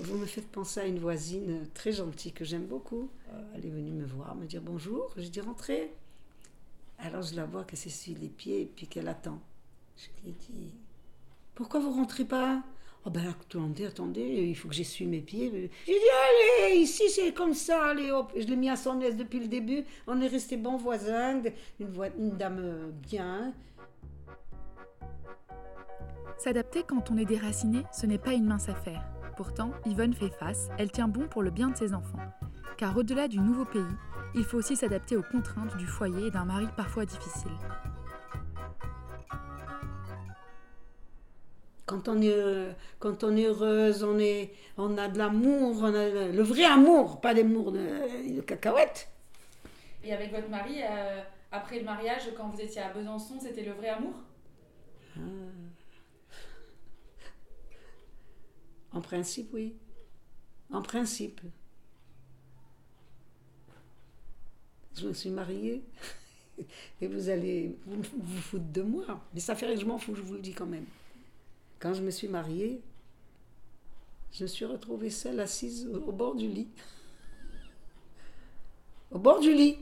Vous 0.00 0.13
me 0.24 0.28
faites 0.28 0.48
penser 0.48 0.80
à 0.80 0.86
une 0.86 0.98
voisine 0.98 1.68
très 1.74 1.92
gentille 1.92 2.32
que 2.32 2.46
j'aime 2.46 2.64
beaucoup. 2.64 3.10
Euh, 3.28 3.42
Elle 3.54 3.66
est 3.66 3.70
venue 3.70 3.90
me 3.90 4.06
voir, 4.06 4.34
me 4.34 4.46
dire 4.46 4.62
bonjour. 4.62 5.12
Je 5.18 5.28
dis 5.28 5.40
rentrez. 5.40 5.92
Alors 6.98 7.22
je 7.22 7.36
la 7.36 7.44
vois 7.44 7.64
qu'elle 7.64 7.78
s'essuie 7.78 8.14
les 8.14 8.28
pieds 8.28 8.62
et 8.62 8.66
puis 8.66 8.86
qu'elle 8.86 9.08
attend. 9.08 9.38
Je 9.98 10.06
lui 10.24 10.32
dit 10.32 10.72
Pourquoi 11.54 11.80
vous 11.80 11.90
rentrez 11.90 12.24
pas? 12.24 12.62
Oh 13.04 13.10
ben 13.10 13.28
attendez, 13.28 13.84
attendez, 13.84 14.22
il 14.22 14.56
faut 14.56 14.68
que 14.68 14.74
j'essuie 14.74 15.04
mes 15.04 15.20
pieds. 15.20 15.70
J'ai 15.86 15.92
dit 15.92 16.68
Allez, 16.70 16.76
ici 16.76 17.10
c'est 17.10 17.34
comme 17.34 17.52
ça. 17.52 17.94
Je 17.94 18.46
l'ai 18.46 18.56
mis 18.56 18.70
à 18.70 18.76
son 18.76 18.98
aise 19.02 19.18
depuis 19.18 19.40
le 19.40 19.48
début. 19.48 19.84
On 20.06 20.22
est 20.22 20.26
restés 20.26 20.56
bons 20.56 20.78
voisins, 20.78 21.42
une, 21.78 22.30
dame 22.30 22.92
bien. 23.02 23.52
S'adapter 26.38 26.82
quand 26.82 27.10
on 27.10 27.18
est 27.18 27.26
déraciné, 27.26 27.82
ce 27.92 28.06
n'est 28.06 28.18
pas 28.18 28.32
une 28.32 28.46
mince 28.46 28.70
affaire. 28.70 29.13
Pourtant, 29.36 29.72
Yvonne 29.84 30.14
fait 30.14 30.30
face, 30.30 30.68
elle 30.78 30.92
tient 30.92 31.08
bon 31.08 31.26
pour 31.26 31.42
le 31.42 31.50
bien 31.50 31.68
de 31.68 31.76
ses 31.76 31.92
enfants. 31.92 32.20
Car 32.76 32.96
au-delà 32.96 33.26
du 33.26 33.40
nouveau 33.40 33.64
pays, 33.64 33.82
il 34.34 34.44
faut 34.44 34.58
aussi 34.58 34.76
s'adapter 34.76 35.16
aux 35.16 35.22
contraintes 35.22 35.76
du 35.76 35.86
foyer 35.86 36.28
et 36.28 36.30
d'un 36.30 36.44
mari 36.44 36.66
parfois 36.76 37.04
difficile. 37.04 37.50
Quand 41.86 42.08
on 42.08 42.22
est, 42.22 42.76
quand 42.98 43.24
on 43.24 43.36
est 43.36 43.46
heureuse, 43.46 44.04
on, 44.04 44.18
est, 44.18 44.52
on 44.78 44.96
a 44.96 45.08
de 45.08 45.18
l'amour, 45.18 45.78
on 45.82 45.94
a 45.94 46.08
le, 46.08 46.32
le 46.32 46.42
vrai 46.42 46.64
amour, 46.64 47.20
pas 47.20 47.34
l'amour 47.34 47.72
de, 47.72 48.36
de 48.36 48.40
cacahuètes. 48.40 49.08
Et 50.02 50.12
avec 50.12 50.32
votre 50.32 50.48
mari, 50.48 50.80
euh, 50.82 51.22
après 51.52 51.78
le 51.78 51.84
mariage, 51.84 52.30
quand 52.36 52.48
vous 52.48 52.60
étiez 52.60 52.82
à 52.82 52.92
Besançon, 52.92 53.34
c'était 53.40 53.64
le 53.64 53.72
vrai 53.72 53.88
amour? 53.88 54.14
En 58.94 59.00
principe, 59.00 59.52
oui. 59.52 59.74
En 60.70 60.80
principe. 60.80 61.40
Je 64.96 65.08
me 65.08 65.12
suis 65.12 65.30
mariée 65.30 65.82
et 67.00 67.08
vous 67.08 67.28
allez 67.28 67.76
vous, 67.84 68.00
vous 68.16 68.40
foutre 68.40 68.72
de 68.72 68.82
moi. 68.82 69.20
Mais 69.34 69.40
ça 69.40 69.56
fait 69.56 69.66
rien 69.66 69.76
je 69.76 69.84
m'en 69.84 69.98
fous, 69.98 70.14
je 70.14 70.22
vous 70.22 70.34
le 70.34 70.40
dis 70.40 70.54
quand 70.54 70.66
même. 70.66 70.86
Quand 71.80 71.92
je 71.92 72.02
me 72.02 72.10
suis 72.10 72.28
mariée, 72.28 72.80
je 74.32 74.44
me 74.44 74.48
suis 74.48 74.64
retrouvée 74.64 75.10
seule 75.10 75.40
assise 75.40 75.86
au, 75.86 76.12
bord 76.12 76.36
du 76.36 76.48
lit. 76.48 76.68
Au 79.10 79.18
bord 79.18 79.40
du 79.40 79.52
lit. 79.52 79.78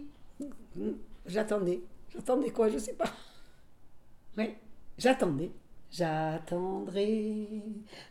J'attendais. 1.27 1.81
J'attendais 2.13 2.51
quoi 2.51 2.69
Je 2.71 2.79
sais 2.79 2.95
pas. 2.95 3.13
Oui, 4.39 4.55
j'attendais. 4.97 5.51
J'attendrai 5.93 7.63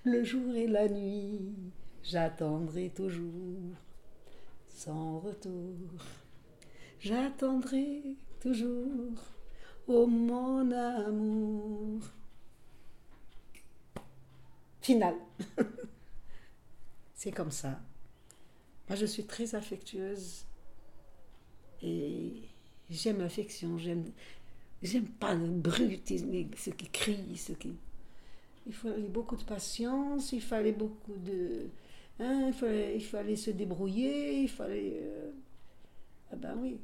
le 0.03 0.23
jour 0.23 0.55
et 0.55 0.67
la 0.67 0.87
nuit. 0.87 1.55
J'attendrai 2.03 2.89
toujours 2.89 3.75
sans 4.67 5.19
retour. 5.19 5.75
J'attendrai 6.99 8.17
toujours, 8.39 9.17
oh 9.87 10.05
mon 10.05 10.71
amour. 10.71 12.01
Final. 14.81 15.15
C'est 17.15 17.31
comme 17.31 17.51
ça. 17.51 17.79
Moi, 18.87 18.95
je 18.95 19.07
suis 19.07 19.25
très 19.25 19.55
affectueuse 19.55 20.45
et 21.81 22.43
j'aime 22.91 23.19
l'affection. 23.19 23.79
J'aime 24.83 25.07
pas 25.07 25.33
le 25.35 25.47
brutisme, 25.47 26.31
ceux 26.57 26.71
qui 26.71 26.87
crient, 26.89 27.37
ceux 27.37 27.53
qui. 27.55 27.73
Il 28.67 28.73
fallait 28.73 29.09
beaucoup 29.09 29.35
de 29.37 29.43
patience, 29.43 30.33
il 30.33 30.41
fallait 30.41 30.71
beaucoup 30.73 31.15
de. 31.17 31.67
hein, 32.19 32.45
il, 32.47 32.53
fallait, 32.53 32.95
il 32.97 33.03
fallait 33.03 33.35
se 33.35 33.51
débrouiller, 33.51 34.41
il 34.43 34.49
fallait. 34.49 34.99
euh, 35.03 35.31
Ah 36.31 36.35
ben 36.35 36.55
oui. 36.61 36.79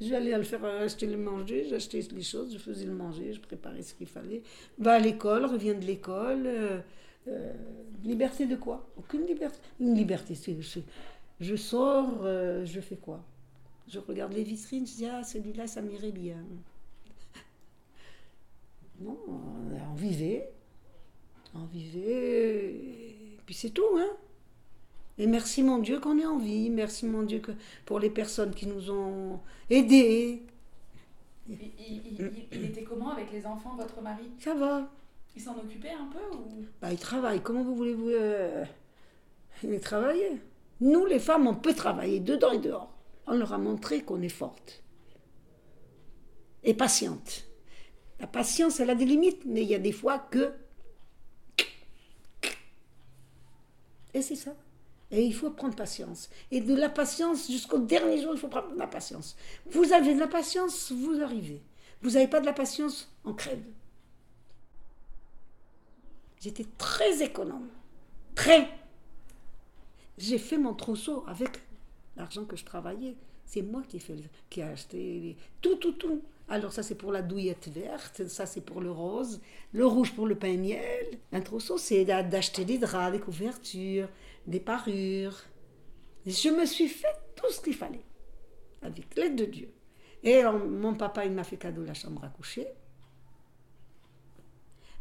J'allais 0.00 0.36
le 0.36 0.42
faire 0.42 0.64
acheter 0.64 1.06
le 1.06 1.16
manger, 1.16 1.64
j'achetais 1.68 2.00
les 2.12 2.22
choses, 2.22 2.52
je 2.52 2.58
faisais 2.58 2.86
le 2.86 2.92
manger, 2.92 3.32
je 3.32 3.40
préparais 3.40 3.82
ce 3.82 3.94
qu'il 3.94 4.08
fallait. 4.08 4.42
Va 4.78 4.94
à 4.94 4.98
l'école, 4.98 5.44
revient 5.46 5.74
de 5.76 5.84
l'école. 5.86 6.42
euh, 6.46 6.80
euh, 7.28 7.52
liberté 8.04 8.46
de 8.46 8.56
quoi? 8.56 8.88
Aucune 8.96 9.24
liberté. 9.26 9.58
Une 9.78 9.94
liberté, 9.94 10.34
c'est. 10.34 10.56
Je 11.40 11.56
sors, 11.56 12.24
je 12.64 12.80
fais 12.80 12.96
quoi? 12.96 13.24
Je 13.92 13.98
regarde 13.98 14.32
les 14.32 14.42
vitrines, 14.42 14.86
je 14.86 14.94
dis 14.94 15.06
Ah, 15.06 15.22
celui-là, 15.22 15.66
ça 15.66 15.82
m'irait 15.82 16.12
bien. 16.12 16.36
Non, 19.00 19.18
on 19.28 19.94
vivait. 19.94 20.48
On 21.54 21.64
vivait. 21.64 22.70
Et 22.74 23.38
puis 23.44 23.54
c'est 23.54 23.70
tout, 23.70 23.96
hein 23.96 24.08
et 25.18 25.26
merci 25.26 25.62
mon 25.62 25.78
Dieu 25.78 26.00
qu'on 26.00 26.18
est 26.18 26.24
en 26.24 26.38
vie, 26.38 26.70
merci 26.70 27.04
mon 27.04 27.22
Dieu 27.22 27.38
que 27.40 27.52
pour 27.84 28.00
les 28.00 28.08
personnes 28.08 28.54
qui 28.54 28.66
nous 28.66 28.90
ont 28.90 29.40
aidés. 29.68 30.42
il, 31.46 31.54
il- 31.54 31.60
il- 31.78 32.18
il- 32.18 32.46
il 32.50 32.64
était 32.64 32.82
comment 32.82 33.10
avec 33.10 33.30
les 33.30 33.44
enfants, 33.44 33.76
votre 33.76 34.00
mari? 34.00 34.24
Ça 34.38 34.54
va. 34.54 34.90
Il 35.36 35.42
s'en 35.42 35.54
occupait 35.58 35.90
un 35.92 36.06
peu 36.06 36.34
ou? 36.36 36.64
Bah, 36.80 36.90
ils 36.92 36.98
travaillent. 36.98 37.42
Comment 37.42 37.62
vous 37.62 37.74
voulez-vous 37.76 38.08
euh, 38.08 38.64
travailler 39.82 40.40
Nous, 40.80 41.04
les 41.04 41.18
femmes, 41.18 41.46
on 41.46 41.54
peut 41.56 41.74
travailler 41.74 42.18
dedans 42.20 42.52
et 42.52 42.58
dehors. 42.58 42.91
On 43.26 43.34
leur 43.34 43.52
a 43.52 43.58
montré 43.58 44.02
qu'on 44.02 44.20
est 44.22 44.28
forte 44.28 44.82
et 46.64 46.74
patiente. 46.74 47.44
La 48.20 48.26
patience, 48.26 48.80
elle 48.80 48.90
a 48.90 48.94
des 48.94 49.04
limites, 49.04 49.44
mais 49.44 49.62
il 49.62 49.68
y 49.68 49.74
a 49.74 49.78
des 49.78 49.92
fois 49.92 50.18
que. 50.18 50.52
Et 54.14 54.22
c'est 54.22 54.36
ça. 54.36 54.54
Et 55.10 55.24
il 55.24 55.34
faut 55.34 55.50
prendre 55.50 55.74
patience. 55.74 56.30
Et 56.50 56.60
de 56.60 56.74
la 56.74 56.88
patience 56.88 57.50
jusqu'au 57.50 57.78
dernier 57.78 58.22
jour, 58.22 58.32
il 58.34 58.38
faut 58.38 58.48
prendre 58.48 58.72
de 58.72 58.78
la 58.78 58.86
patience. 58.86 59.36
Vous 59.66 59.92
avez 59.92 60.14
de 60.14 60.20
la 60.20 60.28
patience, 60.28 60.92
vous 60.92 61.20
arrivez. 61.20 61.62
Vous 62.00 62.10
n'avez 62.10 62.28
pas 62.28 62.40
de 62.40 62.46
la 62.46 62.52
patience, 62.52 63.10
on 63.24 63.34
crève. 63.34 63.62
J'étais 66.40 66.66
très 66.78 67.22
économe. 67.22 67.68
Très. 68.34 68.68
J'ai 70.18 70.38
fait 70.38 70.58
mon 70.58 70.74
trousseau 70.74 71.24
avec 71.28 71.60
l'argent 72.16 72.44
que 72.44 72.56
je 72.56 72.64
travaillais. 72.64 73.16
C'est 73.44 73.62
moi 73.62 73.82
qui 73.88 73.96
ai, 73.98 74.02
qui 74.50 74.62
acheté 74.62 75.36
tout, 75.60 75.76
tout, 75.76 75.92
tout. 75.92 76.22
Alors 76.48 76.72
ça 76.72 76.82
c'est 76.82 76.94
pour 76.94 77.12
la 77.12 77.22
douillette 77.22 77.68
verte, 77.68 78.26
ça 78.28 78.46
c'est 78.46 78.60
pour 78.60 78.80
le 78.80 78.90
rose, 78.90 79.40
le 79.72 79.86
rouge 79.86 80.12
pour 80.14 80.26
le 80.26 80.34
pain 80.34 80.56
miel. 80.56 81.18
Un 81.32 81.40
trousseau 81.40 81.78
c'est 81.78 82.04
d'a- 82.04 82.22
d'acheter 82.22 82.64
des 82.64 82.78
draps, 82.78 83.12
des 83.12 83.20
couvertures, 83.20 84.08
des 84.46 84.60
parures. 84.60 85.38
Je 86.26 86.48
me 86.50 86.66
suis 86.66 86.88
fait 86.88 87.16
tout 87.36 87.50
ce 87.50 87.60
qu'il 87.60 87.74
fallait, 87.74 88.04
avec 88.82 89.14
l'aide 89.16 89.36
de 89.36 89.44
Dieu. 89.44 89.72
Et 90.22 90.42
mon 90.44 90.94
papa 90.94 91.24
il 91.24 91.32
m'a 91.32 91.44
fait 91.44 91.56
cadeau 91.56 91.84
la 91.84 91.94
chambre 91.94 92.22
à 92.24 92.28
coucher. 92.28 92.66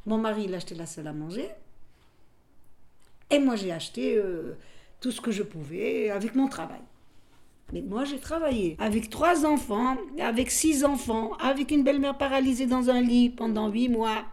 Mon 0.08 0.18
mari, 0.18 0.46
il 0.46 0.54
a 0.54 0.58
acheté 0.58 0.74
la 0.74 0.88
salle 0.88 1.06
à 1.08 1.14
manger. 1.14 1.48
Et 3.30 3.38
moi, 3.38 3.56
j'ai 3.56 3.72
acheté 3.72 4.18
euh, 4.18 4.58
tout 5.00 5.12
ce 5.12 5.22
que 5.22 5.30
je 5.32 5.44
pouvais 5.44 6.10
avec 6.10 6.34
mon 6.34 6.48
travail. 6.48 6.82
Mais 7.74 7.82
moi, 7.82 8.04
j'ai 8.04 8.20
travaillé 8.20 8.76
avec 8.80 9.10
trois 9.10 9.46
enfants, 9.46 9.96
avec 10.20 10.52
six 10.52 10.84
enfants, 10.84 11.34
avec 11.40 11.72
une 11.72 11.84
belle-mère 11.84 12.18
paralysée 12.18 12.66
dans 12.66 12.90
un 12.90 13.02
lit 13.02 13.30
pendant 13.30 13.70
huit 13.70 13.90
mois. 13.90 14.26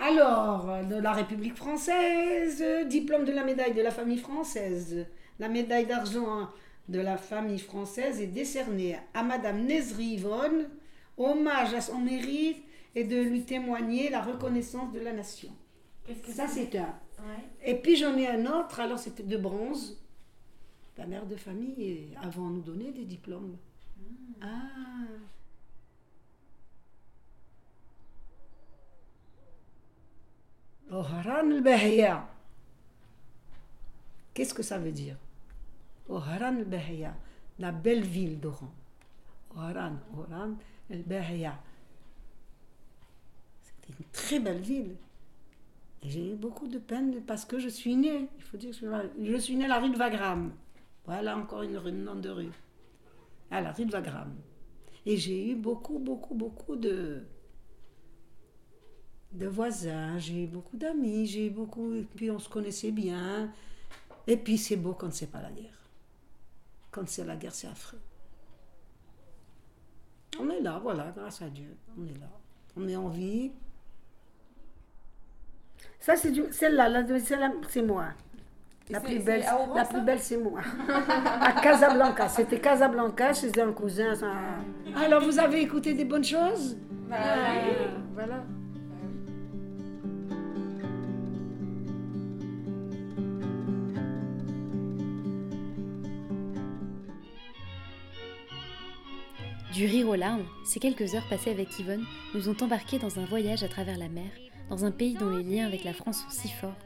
Alors, 0.00 0.66
de 0.88 0.96
la 0.96 1.12
République 1.12 1.56
française, 1.56 2.62
diplôme 2.88 3.24
de 3.24 3.32
la 3.32 3.44
médaille 3.44 3.74
de 3.74 3.82
la 3.82 3.90
famille 3.90 4.18
française. 4.18 5.06
La 5.38 5.48
médaille 5.48 5.86
d'argent 5.86 6.48
de 6.88 7.00
la 7.00 7.16
famille 7.16 7.58
française 7.58 8.20
est 8.20 8.26
décernée 8.28 8.96
à 9.14 9.22
Madame 9.22 9.64
Nezri 9.64 10.14
Yvonne, 10.14 10.68
hommage 11.16 11.74
à 11.74 11.80
son 11.80 11.98
mérite 11.98 12.62
et 12.94 13.04
de 13.04 13.20
lui 13.20 13.42
témoigner 13.42 14.10
la 14.10 14.22
reconnaissance 14.22 14.92
de 14.92 15.00
la 15.00 15.12
nation. 15.12 15.50
Que 16.06 16.32
Ça, 16.32 16.46
c'est 16.46 16.76
un. 16.76 16.94
Ouais. 17.18 17.44
Et 17.64 17.74
puis 17.74 17.96
j'en 17.96 18.16
ai 18.16 18.26
un 18.26 18.44
autre, 18.46 18.80
alors 18.80 18.98
c'était 18.98 19.22
de 19.22 19.36
bronze. 19.36 20.03
La 20.96 21.06
mère 21.06 21.26
de 21.26 21.36
famille, 21.36 22.16
avant 22.22 22.48
nous 22.50 22.60
donner 22.62 22.92
des 22.92 23.04
diplômes. 23.04 23.56
Ah. 24.40 24.46
Oharan 30.90 31.50
al-Bahia. 31.50 32.28
Qu'est-ce 34.32 34.54
que 34.54 34.62
ça 34.62 34.78
veut 34.78 34.92
dire? 34.92 35.16
Oharan 36.08 36.56
al-Bahia, 36.58 37.14
la 37.58 37.72
belle 37.72 38.04
ville 38.04 38.38
d'Oran. 38.38 38.70
Oharan, 39.56 39.96
Oran 40.16 40.54
al-Bahia. 40.90 41.58
C'était 43.62 43.98
une 43.98 44.06
très 44.12 44.40
belle 44.40 44.60
ville. 44.60 44.96
Et 46.02 46.10
j'ai 46.10 46.32
eu 46.32 46.36
beaucoup 46.36 46.66
de 46.68 46.78
peine 46.78 47.22
parce 47.22 47.44
que 47.44 47.58
je 47.58 47.68
suis 47.68 47.96
née. 47.96 48.28
Il 48.36 48.42
faut 48.42 48.56
dire 48.58 48.70
que 48.70 48.74
je 48.74 48.78
suis 48.80 48.86
là- 48.86 49.04
je 49.22 49.36
suis 49.36 49.56
née 49.56 49.64
à 49.64 49.68
la 49.68 49.80
rue 49.80 49.90
de 49.90 49.96
Wagram. 49.96 50.52
Voilà 51.06 51.36
encore 51.36 51.62
une 51.62 51.76
rue, 51.76 51.92
nom 51.92 52.14
de 52.14 52.30
rue. 52.30 52.52
À 53.50 53.60
la 53.60 53.72
rue 53.72 53.84
de 53.84 53.92
Wagram. 53.92 54.34
Et 55.06 55.16
j'ai 55.16 55.50
eu 55.50 55.54
beaucoup, 55.54 55.98
beaucoup, 55.98 56.34
beaucoup 56.34 56.76
de, 56.76 57.24
voisins. 59.32 60.18
J'ai 60.18 60.44
eu 60.44 60.46
beaucoup 60.46 60.76
d'amis. 60.76 61.26
J'ai 61.26 61.46
eu 61.48 61.50
beaucoup. 61.50 61.94
Et 61.94 62.06
puis 62.16 62.30
on 62.30 62.38
se 62.38 62.48
connaissait 62.48 62.90
bien. 62.90 63.52
Et 64.26 64.36
puis 64.36 64.56
c'est 64.56 64.76
beau 64.76 64.94
quand 64.94 65.12
c'est 65.12 65.30
pas 65.30 65.42
la 65.42 65.50
guerre. 65.50 65.90
Quand 66.90 67.06
c'est 67.08 67.24
la 67.24 67.36
guerre, 67.36 67.54
c'est 67.54 67.66
affreux. 67.66 68.00
On 70.38 70.48
est 70.50 70.60
là, 70.60 70.78
voilà, 70.82 71.12
grâce 71.14 71.42
à 71.42 71.48
Dieu. 71.48 71.76
On 71.98 72.04
est 72.06 72.18
là. 72.18 72.30
On 72.76 72.88
est 72.88 72.96
en 72.96 73.08
vie. 73.08 73.52
Ça, 76.00 76.16
c'est 76.16 76.30
la 76.30 76.52
celle-là, 76.52 77.52
c'est 77.68 77.82
moi. 77.82 78.12
La 78.90 79.00
plus 79.00 79.18
belle, 79.18 79.42
la 79.74 79.84
plus 79.86 80.18
c'est 80.18 80.36
moi. 80.36 80.60
à 81.40 81.52
Casablanca, 81.52 82.28
c'était 82.28 82.60
Casablanca, 82.60 83.32
chez 83.32 83.58
un 83.58 83.72
cousin. 83.72 84.14
ça. 84.14 84.32
Alors, 85.02 85.22
vous 85.22 85.38
avez 85.38 85.62
écouté 85.62 85.94
des 85.94 86.04
bonnes 86.04 86.24
choses? 86.24 86.76
Bah, 87.08 87.16
Ah, 87.18 87.54
oui. 87.66 87.86
Voilà. 88.12 88.44
Du 99.72 99.86
rire 99.86 100.08
aux 100.08 100.14
larmes, 100.14 100.44
ces 100.64 100.78
quelques 100.78 101.14
heures 101.14 101.26
passées 101.28 101.50
avec 101.50 101.76
Yvonne 101.80 102.04
nous 102.34 102.48
ont 102.50 102.56
embarqués 102.60 102.98
dans 102.98 103.18
un 103.18 103.24
voyage 103.24 103.62
à 103.64 103.68
travers 103.68 103.98
la 103.98 104.08
mer, 104.08 104.30
dans 104.68 104.84
un 104.84 104.90
pays 104.90 105.14
dont 105.14 105.30
les 105.30 105.42
liens 105.42 105.66
avec 105.66 105.84
la 105.84 105.94
France 105.94 106.18
sont 106.18 106.30
si 106.30 106.48
forts. 106.48 106.76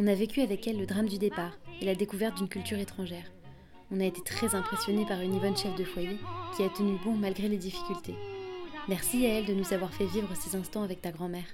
On 0.00 0.06
a 0.06 0.14
vécu 0.14 0.42
avec 0.42 0.68
elle 0.68 0.78
le 0.78 0.86
drame 0.86 1.08
du 1.08 1.18
départ 1.18 1.58
et 1.80 1.84
la 1.84 1.96
découverte 1.96 2.36
d'une 2.36 2.48
culture 2.48 2.78
étrangère. 2.78 3.32
On 3.90 3.98
a 3.98 4.04
été 4.04 4.22
très 4.22 4.54
impressionnés 4.54 5.04
par 5.04 5.20
une 5.20 5.34
Yvonne 5.34 5.56
chef 5.56 5.74
de 5.74 5.82
foyer 5.82 6.16
qui 6.56 6.62
a 6.62 6.68
tenu 6.68 6.96
bon 7.04 7.16
malgré 7.16 7.48
les 7.48 7.56
difficultés. 7.56 8.14
Merci 8.88 9.26
à 9.26 9.30
elle 9.30 9.46
de 9.46 9.54
nous 9.54 9.72
avoir 9.72 9.92
fait 9.92 10.06
vivre 10.06 10.28
ces 10.36 10.56
instants 10.56 10.84
avec 10.84 11.02
ta 11.02 11.10
grand-mère. 11.10 11.48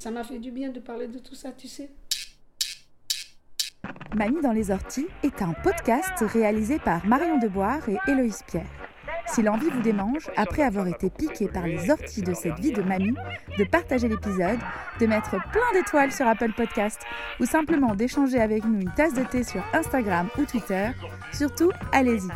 Ça 0.00 0.10
m'a 0.10 0.24
fait 0.24 0.40
du 0.40 0.50
bien 0.50 0.70
de 0.70 0.80
parler 0.80 1.06
de 1.06 1.20
tout 1.20 1.36
ça, 1.36 1.52
tu 1.52 1.68
sais. 1.68 1.92
Mamie 4.12 4.42
dans 4.42 4.50
les 4.50 4.72
orties 4.72 5.06
est 5.22 5.40
un 5.40 5.52
podcast 5.52 6.18
réalisé 6.18 6.80
par 6.80 7.06
Marion 7.06 7.38
Deboire 7.38 7.88
et 7.88 7.96
Héloïse 8.08 8.42
Pierre. 8.48 8.91
Si 9.26 9.42
l'envie 9.42 9.70
vous 9.70 9.80
démange, 9.82 10.30
après 10.36 10.62
avoir 10.62 10.86
été 10.86 11.10
piqué 11.10 11.48
par 11.48 11.66
les 11.66 11.90
orties 11.90 12.22
de 12.22 12.34
cette 12.34 12.58
vie 12.58 12.72
de 12.72 12.82
mamie, 12.82 13.14
de 13.58 13.64
partager 13.64 14.08
l'épisode, 14.08 14.58
de 15.00 15.06
mettre 15.06 15.30
plein 15.50 15.72
d'étoiles 15.72 16.12
sur 16.12 16.26
Apple 16.26 16.52
Podcast 16.52 17.00
ou 17.40 17.46
simplement 17.46 17.94
d'échanger 17.94 18.40
avec 18.40 18.64
nous 18.64 18.80
une 18.80 18.92
tasse 18.92 19.14
de 19.14 19.24
thé 19.24 19.42
sur 19.42 19.62
Instagram 19.72 20.28
ou 20.38 20.44
Twitter, 20.44 20.90
surtout 21.32 21.70
allez-y. 21.92 22.28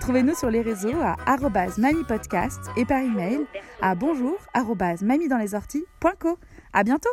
Trouvez-nous 0.00 0.34
sur 0.34 0.50
les 0.50 0.62
réseaux 0.62 1.00
à 1.00 1.16
mamipodcast 1.78 2.60
et 2.76 2.84
par 2.84 3.00
email 3.00 3.40
à 3.80 3.94
bonjour 3.94 4.36
arrobase 4.52 5.02
mamiedanlesorties.co. 5.02 6.38
À 6.72 6.84
bientôt 6.84 7.10